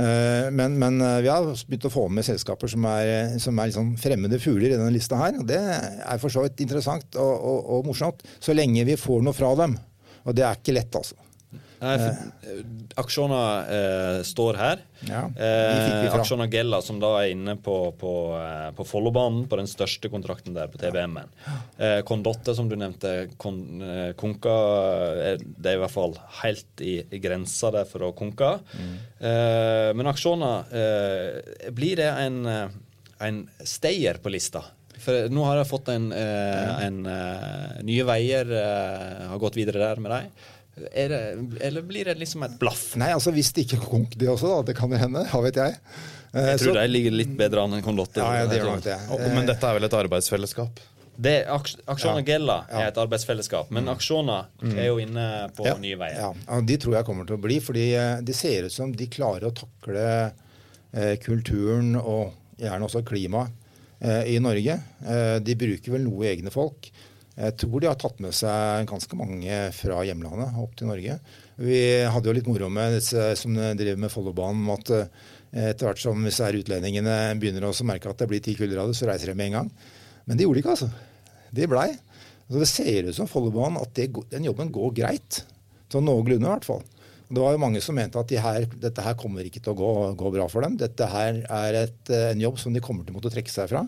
Men, 0.00 0.76
men, 0.80 0.98
vi 1.20 1.28
har 1.28 1.44
begynt 1.44 1.84
å 1.88 1.92
få 1.92 2.06
med 2.12 2.24
selskaper 2.24 2.70
som 2.72 2.86
er, 2.88 3.36
som 3.42 3.58
er 3.60 3.70
liksom 3.70 3.94
fremmede 4.00 4.40
fugler 4.40 4.70
i 4.70 4.76
denne 4.76 4.94
lista 4.94 5.18
her. 5.20 5.36
og 5.40 5.48
Det 5.48 5.60
er 5.60 6.22
for 6.22 6.32
så 6.32 6.46
vidt 6.46 6.62
interessant 6.64 7.18
og, 7.20 7.34
og, 7.36 7.58
og 7.76 7.90
morsomt, 7.90 8.24
så 8.40 8.56
lenge 8.56 8.86
vi 8.88 8.96
får 9.00 9.26
noe 9.26 9.36
fra 9.36 9.52
dem. 9.60 9.76
Og 10.24 10.36
det 10.36 10.46
er 10.46 10.56
ikke 10.56 10.76
lett, 10.76 10.96
altså. 10.96 11.18
Eh. 11.80 12.16
Aksjoner 13.00 13.70
eh, 13.72 14.22
står 14.26 14.58
her. 14.60 14.82
Ja, 15.08 15.22
eh, 15.32 16.46
Gella, 16.52 16.80
som 16.84 16.98
da 17.00 17.14
er 17.22 17.30
inne 17.32 17.54
på, 17.56 17.76
på, 17.96 18.12
eh, 18.36 18.68
på 18.76 18.84
Follobanen, 18.84 19.46
på 19.48 19.56
den 19.60 19.70
største 19.70 20.10
kontrakten 20.12 20.56
der, 20.56 20.68
på 20.68 20.80
TBM-en. 20.80 21.30
Eh, 21.78 22.00
Kondotte, 22.06 22.54
som 22.56 22.68
du 22.68 22.76
nevnte, 22.76 23.30
kon, 23.40 23.80
eh, 23.80 24.10
konka 24.18 24.56
Det 25.40 25.72
er 25.72 25.78
i 25.78 25.80
hvert 25.80 25.94
fall 25.94 26.18
helt 26.42 26.84
i, 26.84 26.98
i 27.00 27.22
grensa 27.22 27.72
der 27.72 27.88
for 27.88 28.10
å 28.10 28.12
konka. 28.16 28.58
Mm. 28.76 28.92
Eh, 29.30 29.88
men 29.96 30.10
Aksjoner, 30.10 30.68
blir 31.72 31.96
det 32.00 32.10
en, 32.10 32.44
en 33.24 33.40
stayer 33.64 34.20
på 34.20 34.32
lista? 34.32 34.62
For 35.00 35.30
nå 35.32 35.44
har 35.48 35.62
jeg 35.62 35.70
fått 35.70 35.88
en, 35.94 36.10
en 36.12 36.98
Nye 37.88 38.04
Veier 38.04 38.50
har 39.30 39.40
gått 39.40 39.56
videre 39.56 39.80
der 39.80 40.02
med 40.02 40.12
deg. 40.12 40.48
Det, 40.80 41.20
eller 41.66 41.84
blir 41.86 42.08
det 42.10 42.16
liksom 42.20 42.46
et 42.46 42.56
blaff? 42.60 42.90
Nei, 43.00 43.10
altså 43.16 43.32
hvis 43.34 43.52
det 43.56 43.66
ikke 43.66 43.80
er 43.80 43.84
konk 43.90 44.16
det 44.20 44.30
også, 44.32 44.54
da. 44.54 44.62
Det 44.70 44.76
kan 44.78 44.92
jo 44.92 45.00
hende. 45.00 45.26
Hva 45.30 45.42
vet 45.44 45.60
jeg. 45.60 45.76
Jeg 46.30 46.62
tror 46.62 46.72
så, 46.72 46.78
de 46.78 46.86
ligger 46.90 47.14
litt 47.14 47.32
bedre 47.38 47.66
an 47.66 47.76
enn 47.76 47.84
Condotte. 47.84 48.22
Ja, 48.22 48.44
ja, 48.44 48.48
det 48.50 48.60
gjør 48.60 48.72
nok 48.76 48.86
det. 48.86 48.96
Men 49.34 49.48
dette 49.50 49.66
er 49.66 49.78
vel 49.78 49.88
et 49.88 49.96
arbeidsfellesskap? 49.98 50.82
Det, 51.20 51.34
Aksjona 51.52 52.20
ja. 52.22 52.24
Gella 52.24 52.56
er 52.70 52.86
et 52.88 52.98
arbeidsfellesskap, 53.00 53.68
men 53.74 53.84
mm. 53.84 53.92
Aksjona 53.92 54.38
mm. 54.62 54.70
er 54.72 54.86
jo 54.86 55.00
inne 55.02 55.24
på 55.56 55.66
ja. 55.68 55.74
nye 55.82 55.98
veier. 56.00 56.20
Ja. 56.22 56.60
De 56.64 56.78
tror 56.80 56.96
jeg 56.96 57.06
kommer 57.08 57.28
til 57.28 57.36
å 57.36 57.42
bli, 57.42 57.58
fordi 57.60 57.90
eh, 57.98 58.22
det 58.24 58.36
ser 58.38 58.70
ut 58.70 58.72
som 58.72 58.94
de 58.96 59.08
klarer 59.12 59.50
å 59.50 59.52
takle 59.58 60.06
eh, 60.30 61.16
kulturen 61.20 61.92
og 62.00 62.32
gjerne 62.60 62.88
også 62.88 63.02
klimaet 63.04 63.52
eh, 64.00 64.32
i 64.32 64.38
Norge. 64.40 64.78
Eh, 65.04 65.36
de 65.44 65.58
bruker 65.60 65.98
vel 65.98 66.06
noe 66.06 66.30
egne 66.30 66.54
folk. 66.54 66.88
Jeg 67.38 67.54
tror 67.62 67.80
de 67.80 67.88
har 67.88 67.98
tatt 68.00 68.18
med 68.20 68.34
seg 68.36 68.88
ganske 68.90 69.16
mange 69.16 69.58
fra 69.76 70.00
hjemlandet 70.04 70.56
opp 70.60 70.74
til 70.76 70.90
Norge. 70.90 71.14
Vi 71.62 71.78
hadde 72.10 72.28
jo 72.28 72.34
litt 72.36 72.48
moro 72.50 72.68
med 72.72 72.96
disse 72.98 73.30
som 73.38 73.54
driver 73.54 74.00
med 74.02 74.12
Follobanen, 74.12 74.64
om 74.66 74.74
at 74.74 74.92
eh, 74.96 75.70
etter 75.70 75.88
hvert 75.88 76.02
som 76.02 76.26
disse 76.26 76.50
utlendingene 76.58 77.16
begynner 77.40 77.68
å 77.68 77.74
merke 77.86 78.10
at 78.10 78.20
det 78.20 78.28
blir 78.30 78.42
ti 78.44 78.56
kuldegrader, 78.58 78.96
så 78.96 79.08
reiser 79.08 79.32
de 79.32 79.38
med 79.38 79.50
en 79.50 79.58
gang. 79.60 79.70
Men 80.26 80.38
det 80.38 80.46
gjorde 80.46 80.60
de 80.60 80.64
ikke, 80.64 80.76
altså. 80.76 80.90
De 81.54 81.70
blei. 81.70 81.88
Så 82.50 82.58
det 82.58 82.68
ser 82.70 83.08
ut 83.08 83.16
som 83.16 83.30
Follobanen 83.30 83.78
at 83.80 83.94
det, 83.94 84.10
den 84.32 84.50
jobben 84.50 84.72
går 84.74 84.94
greit. 84.98 85.42
Sånn 85.90 86.06
noenlunde, 86.06 86.44
i 86.44 86.50
hvert 86.50 86.66
fall. 86.66 86.82
Det 87.30 87.38
var 87.38 87.54
jo 87.54 87.62
mange 87.62 87.80
som 87.82 87.94
mente 87.94 88.18
at 88.18 88.30
de 88.30 88.40
her, 88.42 88.66
dette 88.82 89.02
her 89.06 89.14
kommer 89.18 89.46
ikke 89.46 89.62
til 89.62 89.72
å 89.72 89.78
gå, 89.78 89.90
gå 90.18 90.32
bra 90.34 90.48
for 90.50 90.66
dem. 90.66 90.74
Dette 90.80 91.06
her 91.12 91.44
er 91.46 91.82
et, 91.84 92.00
en 92.34 92.42
jobb 92.42 92.58
som 92.58 92.74
de 92.74 92.82
kommer 92.82 93.06
til 93.06 93.14
å 93.14 93.20
måtte 93.20 93.30
trekke 93.30 93.52
seg 93.52 93.70
fra. 93.70 93.84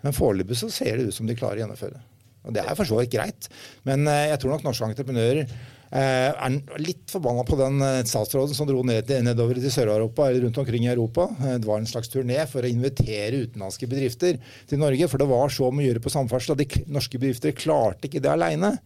Men 0.00 0.16
foreløpig 0.16 0.56
så 0.56 0.70
ser 0.72 0.96
det 0.96 1.10
ut 1.10 1.16
som 1.16 1.28
de 1.28 1.36
klarer 1.36 1.60
å 1.60 1.66
gjennomføre 1.66 1.98
det. 1.98 2.15
Og 2.46 2.54
Det 2.54 2.62
er 2.62 2.76
for 2.78 2.88
så 2.88 3.00
vidt 3.00 3.14
greit, 3.14 3.48
men 3.86 4.06
eh, 4.10 4.28
jeg 4.32 4.42
tror 4.42 4.54
nok 4.54 4.66
norske 4.66 4.86
entreprenører 4.86 5.40
eh, 5.42 6.30
er 6.30 6.58
litt 6.82 7.10
forbanna 7.10 7.42
på 7.46 7.58
den 7.58 7.82
eh, 7.82 8.02
statsråden 8.06 8.54
som 8.56 8.68
dro 8.68 8.84
ned, 8.86 9.10
nedover 9.26 9.58
til 9.58 9.74
Sør-Europa 9.74 10.28
eller 10.28 10.46
rundt 10.46 10.60
omkring 10.62 10.86
i 10.86 10.92
Europa. 10.92 11.28
Det 11.42 11.66
var 11.66 11.82
en 11.82 11.90
slags 11.90 12.12
turné 12.12 12.38
for 12.50 12.62
å 12.62 12.70
invitere 12.70 13.42
utenlandske 13.48 13.90
bedrifter 13.90 14.38
til 14.70 14.82
Norge. 14.82 15.10
For 15.10 15.22
det 15.22 15.30
var 15.30 15.52
så 15.52 15.72
mye 15.72 15.88
å 15.88 15.90
gjøre 15.90 16.06
på 16.06 16.14
samferdsel. 16.14 16.54
og 16.54 16.62
De 16.62 16.86
norske 16.98 17.20
bedrifter 17.20 17.56
klarte 17.58 18.10
ikke 18.10 18.22
det 18.22 18.32
aleine. 18.32 18.76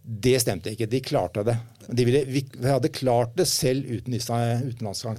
Det 0.00 0.36
stemte 0.42 0.72
ikke. 0.74 0.88
De 0.90 1.04
klarte 1.04 1.44
det. 1.46 1.56
De, 1.88 2.04
ville, 2.08 2.24
vi 2.28 2.44
hadde 2.64 2.92
klart 2.92 3.36
det 3.40 3.48
selv 3.48 3.88
uten 3.88 4.16
disse 4.16 4.44
utenlandske 4.64 5.16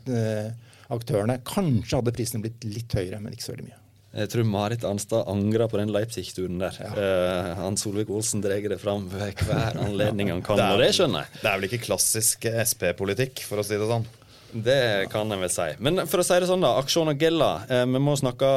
aktørene. 0.91 1.41
Kanskje 1.47 2.01
hadde 2.01 2.15
prisene 2.15 2.45
blitt 2.45 2.65
litt 2.67 2.97
høyere, 2.97 3.21
men 3.21 3.33
ikke 3.33 3.49
så 3.49 3.55
veldig 3.55 3.69
mye. 3.71 3.80
Jeg 4.11 4.31
tror 4.33 4.47
Marit 4.47 4.83
Arnstad 4.83 5.29
angrer 5.31 5.69
på 5.71 5.79
den 5.79 5.91
Leipzig-turen 5.95 6.59
der. 6.59 6.79
Ja. 6.83 6.91
Uh, 6.91 7.51
Hans 7.61 7.85
Solvik-Olsen 7.85 8.43
drar 8.43 8.59
det 8.73 8.79
fram 8.81 9.05
ved 9.11 9.39
hver 9.47 9.79
anledning 9.85 10.33
han 10.33 10.43
kan, 10.43 10.59
det 10.59 10.67
er, 10.67 10.81
det 10.83 10.95
skjønner 10.97 11.23
jeg. 11.23 11.39
Det 11.39 11.47
er 11.47 11.61
vel 11.61 11.69
ikke 11.69 11.85
klassisk 11.85 12.49
SP-politikk, 12.65 13.45
for 13.47 13.63
å 13.63 13.65
si 13.67 13.79
det 13.79 13.87
sånn? 13.87 14.09
Det 14.51 15.07
kan 15.11 15.31
en 15.31 15.39
vel 15.39 15.51
si. 15.51 15.67
Men 15.79 16.03
for 16.11 16.21
å 16.21 16.25
si 16.25 16.35
det 16.41 16.47
sånn, 16.49 16.63
da. 16.63 16.73
Aksjon 16.81 17.11
og 17.11 17.21
Gella. 17.21 17.51
Eh, 17.71 17.85
vi 17.87 18.01
må 18.03 18.17
snakke 18.19 18.49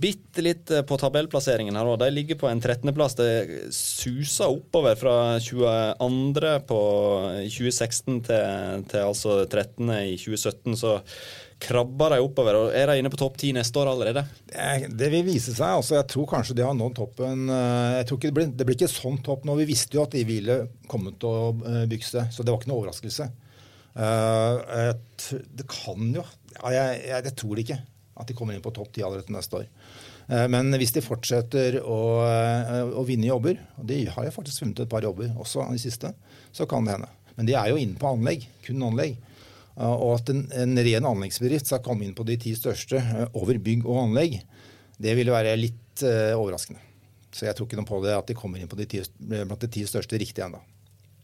bitte 0.00 0.44
litt 0.44 0.70
eh, 0.74 0.84
på 0.86 0.98
tabellplasseringen 1.00 1.76
her. 1.78 1.92
De 2.00 2.10
ligger 2.12 2.38
på 2.40 2.50
en 2.50 2.60
13.-plass. 2.60 3.16
Det 3.18 3.72
suser 3.74 4.52
oppover 4.52 4.98
fra 5.00 5.16
22. 5.40 6.52
på 6.68 6.80
2016 7.48 8.22
til, 8.28 8.84
til 8.92 9.06
altså 9.06 9.40
13. 9.46 9.88
i 10.12 10.16
2017. 10.20 10.76
Så 10.82 10.98
krabber 11.58 12.14
de 12.14 12.20
oppover. 12.22 12.56
og 12.56 12.74
Er 12.74 12.90
de 12.90 13.00
inne 13.00 13.10
på 13.12 13.18
topp 13.20 13.38
ti 13.40 13.50
neste 13.54 13.80
år 13.80 13.90
allerede? 13.92 14.24
Det, 14.46 14.90
det, 14.94 15.10
vil 15.12 15.26
vise 15.26 15.54
seg. 15.54 15.78
altså 15.80 15.98
Jeg 15.98 16.08
tror 16.12 16.30
kanskje 16.30 16.56
de 16.58 16.66
har 16.66 16.76
nådd 16.78 16.96
toppen. 17.00 17.48
Eh, 17.50 17.98
jeg 17.98 18.08
tror 18.08 18.20
ikke 18.20 18.30
det, 18.30 18.36
blir, 18.38 18.48
det 18.54 18.68
blir 18.68 18.78
ikke 18.78 18.90
sånn 18.92 19.20
topp 19.26 19.46
nå. 19.48 19.58
Vi 19.60 19.68
visste 19.68 19.98
jo 19.98 20.04
at 20.04 20.14
de 20.14 20.24
ville 20.28 20.60
komme 20.90 21.14
til 21.18 21.28
å 21.28 21.52
bygse, 21.58 21.86
bykse, 21.88 22.26
så 22.34 22.44
det 22.44 22.52
var 22.52 22.60
ikke 22.60 22.70
noe 22.70 22.82
overraskelse. 22.82 23.30
Uh, 23.98 24.92
det 25.58 25.64
kan 25.66 26.12
jo 26.14 26.22
ja, 26.22 26.68
jeg, 26.70 26.98
jeg, 27.08 27.22
jeg, 27.24 27.32
tror 27.40 27.58
ikke 27.58 27.78
at 28.20 28.28
de 28.28 28.36
kommer 28.38 28.54
inn 28.54 28.62
på 28.62 28.70
topp 28.76 28.92
ti 28.94 29.02
allerede 29.02 29.34
neste 29.34 29.62
år. 29.62 29.66
Men 30.52 30.68
hvis 30.76 30.92
de 30.92 31.00
fortsetter 31.00 31.78
å, 31.80 31.98
å, 32.20 33.02
vinne 33.08 33.30
jobber, 33.30 33.56
og 33.80 33.86
de 33.88 34.02
har 34.12 34.26
jo 34.26 34.32
faktisk 34.34 34.60
funnet 34.60 34.82
et 34.84 34.90
par 34.90 35.06
jobber 35.06 35.30
også 35.40 35.64
de 35.70 35.80
siste, 35.80 36.10
så 36.52 36.66
kan 36.68 36.84
det 36.84 36.98
hende. 36.98 37.08
Men 37.38 37.48
de 37.48 37.54
er 37.56 37.70
jo 37.70 37.78
inne 37.80 37.96
på 37.96 38.10
anlegg, 38.10 38.44
kun 38.66 38.84
anlegg. 38.90 39.16
Og 39.78 40.16
at 40.16 40.32
en, 40.32 40.42
en, 40.58 40.78
ren 40.82 41.06
anleggsbedrift 41.06 41.70
skal 41.70 41.82
komme 41.84 42.06
inn 42.06 42.16
på 42.18 42.26
de 42.26 42.34
ti 42.40 42.54
største 42.58 42.98
eh, 42.98 43.28
over 43.38 43.60
bygg 43.62 43.86
og 43.86 44.08
anlegg, 44.08 44.40
det 44.98 45.14
ville 45.14 45.34
være 45.34 45.54
litt 45.58 46.02
uh, 46.02 46.34
overraskende. 46.34 46.82
Så 47.30 47.46
jeg 47.46 47.54
tror 47.54 47.68
ikke 47.68 47.78
noe 47.78 47.86
på 47.86 48.00
det 48.02 48.16
at 48.16 48.26
de 48.26 48.34
kommer 48.34 48.58
inn 48.58 48.70
de 48.70 48.88
ti, 48.88 49.04
blant 49.20 49.60
de 49.62 49.70
ti 49.70 49.84
største 49.86 50.18
riktig 50.18 50.42
ennå. 50.42 50.58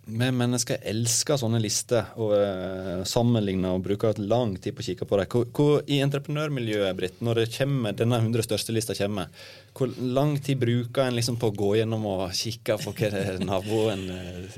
Vi 0.05 0.29
mennesker 0.37 0.83
elsker 0.85 1.38
sånne 1.40 1.59
lister 1.64 2.12
og 2.21 2.37
uh, 2.37 3.03
sammenligner 3.09 3.75
og 3.75 3.83
bruker 3.88 4.21
lang 4.21 4.53
tid 4.61 4.77
på 4.77 4.85
å 4.85 4.87
kikke 4.87 5.09
på 5.09 5.19
dem. 5.19 5.83
I 5.90 5.99
entreprenørmiljøet, 6.05 6.95
Britt, 7.01 7.19
når 7.25 7.43
kommer, 7.57 7.97
denne 7.99 8.21
100 8.23 8.47
største 8.47 8.77
lista 8.77 8.95
kommer, 8.95 9.33
hvor 9.75 9.90
lang 9.99 10.37
tid 10.38 10.62
bruker 10.62 11.09
en 11.09 11.19
liksom 11.19 11.40
på 11.43 11.51
å 11.51 11.59
gå 11.59 11.75
gjennom 11.81 12.07
og 12.12 12.29
kikke 12.37 12.79
på 12.85 12.95
hva 13.01 13.27
naboen 13.43 14.07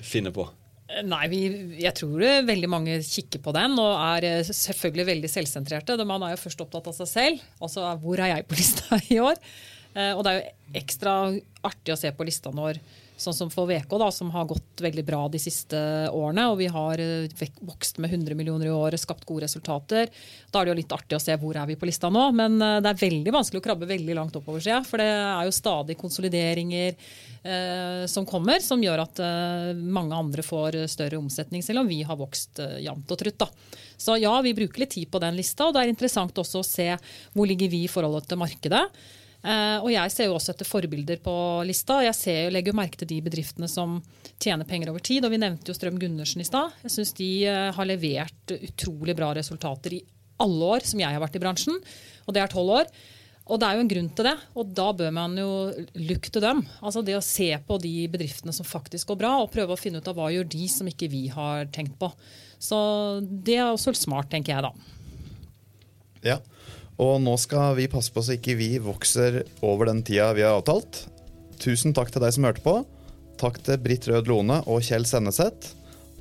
finner 0.02 0.36
på? 0.36 0.50
Nei, 0.86 1.24
vi, 1.26 1.38
jeg 1.82 1.90
tror 1.98 2.22
veldig 2.46 2.68
mange 2.70 3.00
kikker 3.02 3.40
på 3.42 3.52
den 3.56 3.74
og 3.82 3.96
er 3.98 4.26
eh, 4.28 4.50
selvfølgelig 4.54 5.06
veldig 5.08 5.30
selvsentrerte. 5.32 5.96
Man 6.06 6.22
er 6.22 6.36
jo 6.36 6.42
først 6.44 6.62
opptatt 6.62 6.86
av 6.92 6.94
seg 7.00 7.10
selv. 7.10 7.48
Altså 7.58 7.88
hvor 8.02 8.22
er 8.22 8.36
jeg 8.36 8.46
på 8.46 8.58
lista 8.60 9.00
i 9.16 9.18
år? 9.18 9.40
Eh, 9.96 10.12
og 10.12 10.22
det 10.24 10.32
er 10.32 10.38
jo 10.38 10.78
ekstra 10.82 11.16
artig 11.66 11.94
å 11.94 11.98
se 11.98 12.12
på 12.12 12.28
lista 12.28 12.52
når 12.54 12.82
Sånn 13.16 13.32
som 13.32 13.48
for 13.48 13.64
VK, 13.64 13.88
da, 13.96 14.10
som 14.12 14.28
har 14.34 14.44
gått 14.44 14.82
veldig 14.84 15.02
bra 15.08 15.22
de 15.32 15.38
siste 15.40 15.78
årene. 16.12 16.42
Og 16.52 16.58
vi 16.60 16.66
har 16.68 17.00
eh, 17.00 17.46
vokst 17.64 17.96
med 18.02 18.12
100 18.12 18.36
millioner 18.36 18.68
i 18.68 18.74
året, 18.76 19.00
skapt 19.00 19.24
gode 19.24 19.46
resultater. 19.46 20.12
Da 20.52 20.60
er 20.60 20.68
det 20.68 20.74
jo 20.74 20.78
litt 20.82 20.92
artig 20.92 21.16
å 21.16 21.22
se 21.22 21.38
hvor 21.40 21.56
er 21.56 21.70
vi 21.70 21.78
på 21.80 21.88
lista 21.88 22.10
nå. 22.12 22.26
Men 22.36 22.60
eh, 22.60 22.76
det 22.84 22.92
er 22.92 23.00
veldig 23.06 23.34
vanskelig 23.38 23.62
å 23.62 23.66
krabbe 23.70 23.88
veldig 23.88 24.18
langt 24.20 24.36
oppover, 24.36 24.60
sida. 24.60 24.82
For 24.84 25.00
det 25.00 25.08
er 25.08 25.48
jo 25.48 25.56
stadig 25.56 25.96
konsolideringer 25.96 26.92
eh, 26.92 28.04
som 28.12 28.28
kommer, 28.28 28.60
som 28.60 28.84
gjør 28.84 29.06
at 29.06 29.24
eh, 29.24 29.72
mange 29.80 30.20
andre 30.20 30.44
får 30.44 30.82
større 30.92 31.16
omsetning, 31.16 31.64
selv 31.64 31.86
om 31.86 31.88
vi 31.88 32.02
har 32.04 32.20
vokst 32.20 32.60
eh, 32.60 32.82
jevnt 32.84 33.16
og 33.16 33.24
trutt. 33.24 33.46
da. 33.46 33.78
Så 33.96 34.20
ja, 34.20 34.36
vi 34.44 34.58
bruker 34.58 34.84
litt 34.84 34.92
tid 34.92 35.08
på 35.08 35.24
den 35.24 35.40
lista, 35.40 35.64
og 35.70 35.72
det 35.72 35.86
er 35.86 35.96
interessant 35.96 36.36
også 36.36 36.60
å 36.60 36.68
se 36.68 36.92
hvor 37.32 37.48
ligger 37.48 37.72
vi 37.72 37.86
i 37.86 37.94
forhold 37.96 38.28
til 38.28 38.44
markedet. 38.44 38.90
Uh, 39.46 39.78
og 39.84 39.90
jeg 39.92 40.10
ser 40.10 40.26
jo 40.26 40.34
også 40.34 40.52
etter 40.52 40.66
forbilder 40.66 41.20
på 41.22 41.32
lista. 41.68 42.00
Jeg 42.02 42.18
ser, 42.18 42.50
legger 42.50 42.74
jo 42.74 42.80
merke 42.80 42.98
til 42.98 43.10
de 43.12 43.20
bedriftene 43.22 43.68
som 43.70 44.00
tjener 44.42 44.66
penger 44.66 44.90
over 44.90 45.04
tid. 45.06 45.26
Og 45.26 45.30
vi 45.30 45.38
nevnte 45.38 45.70
jo 45.70 45.76
Strøm 45.76 46.00
Gundersen 46.02 46.42
i 46.42 46.48
stad. 46.48 46.74
Jeg 46.82 46.96
syns 46.96 47.14
de 47.18 47.30
uh, 47.46 47.70
har 47.76 47.88
levert 47.88 48.56
utrolig 48.56 49.14
bra 49.18 49.30
resultater 49.38 50.00
i 50.00 50.02
alle 50.42 50.72
år 50.76 50.84
som 50.84 51.00
jeg 51.00 51.14
har 51.14 51.22
vært 51.22 51.38
i 51.38 51.44
bransjen. 51.44 51.78
Og 52.26 52.34
det 52.34 52.42
er 52.42 52.50
tolv 52.52 52.80
år. 52.80 52.90
Og 53.46 53.60
det 53.62 53.68
er 53.68 53.78
jo 53.78 53.84
en 53.84 53.90
grunn 53.92 54.08
til 54.18 54.26
det, 54.26 54.34
og 54.58 54.70
da 54.74 54.88
bør 54.98 55.12
man 55.14 55.36
jo 55.38 55.50
look 56.08 56.26
to 56.34 56.40
them. 56.42 56.64
Altså 56.82 56.98
det 57.06 57.14
å 57.14 57.22
se 57.22 57.46
på 57.68 57.76
de 57.78 57.92
bedriftene 58.10 58.50
som 58.50 58.66
faktisk 58.66 59.12
går 59.12 59.20
bra, 59.20 59.30
og 59.38 59.52
prøve 59.54 59.76
å 59.76 59.78
finne 59.78 60.00
ut 60.02 60.10
av 60.10 60.18
hva 60.18 60.32
gjør 60.34 60.48
de 60.50 60.66
som 60.72 60.90
ikke 60.90 61.06
vi 61.12 61.28
har 61.30 61.70
tenkt 61.74 61.94
på. 62.00 62.10
Så 62.58 62.76
det 63.22 63.60
er 63.60 63.68
også 63.68 63.94
smart, 63.94 64.32
tenker 64.32 64.56
jeg 64.56 64.66
da. 64.66 64.72
Ja. 66.26 66.40
Og 67.02 67.18
nå 67.20 67.34
skal 67.40 67.74
vi 67.76 67.90
passe 67.92 68.12
på 68.12 68.22
så 68.24 68.36
ikke 68.36 68.56
vi 68.56 68.70
vokser 68.80 69.42
over 69.64 69.90
den 69.90 70.02
tida 70.06 70.30
vi 70.36 70.44
har 70.46 70.56
avtalt. 70.56 71.04
Tusen 71.60 71.94
takk 71.96 72.12
til 72.12 72.24
deg 72.24 72.32
som 72.36 72.46
hørte 72.48 72.64
på. 72.64 72.78
Takk 73.40 73.60
til 73.64 73.80
Britt 73.84 74.08
Rød 74.08 74.30
Lone 74.32 74.62
og 74.64 74.84
Kjell 74.84 75.04
Senneset. 75.08 75.72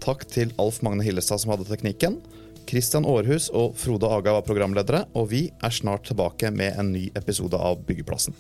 Takk 0.04 0.26
til 0.32 0.52
Alf 0.60 0.82
Magne 0.84 1.06
Hillestad 1.06 1.40
som 1.44 1.54
hadde 1.56 1.68
teknikken. 1.70 2.20
Kristian 2.68 3.06
Aarhus 3.08 3.48
og 3.54 3.78
Frode 3.80 4.10
Aga 4.10 4.34
var 4.40 4.48
programledere, 4.48 5.06
og 5.14 5.30
vi 5.32 5.46
er 5.64 5.76
snart 5.76 6.10
tilbake 6.10 6.52
med 6.52 6.80
en 6.82 6.92
ny 6.96 7.08
episode 7.16 7.60
av 7.62 7.86
Byggeplassen. 7.88 8.36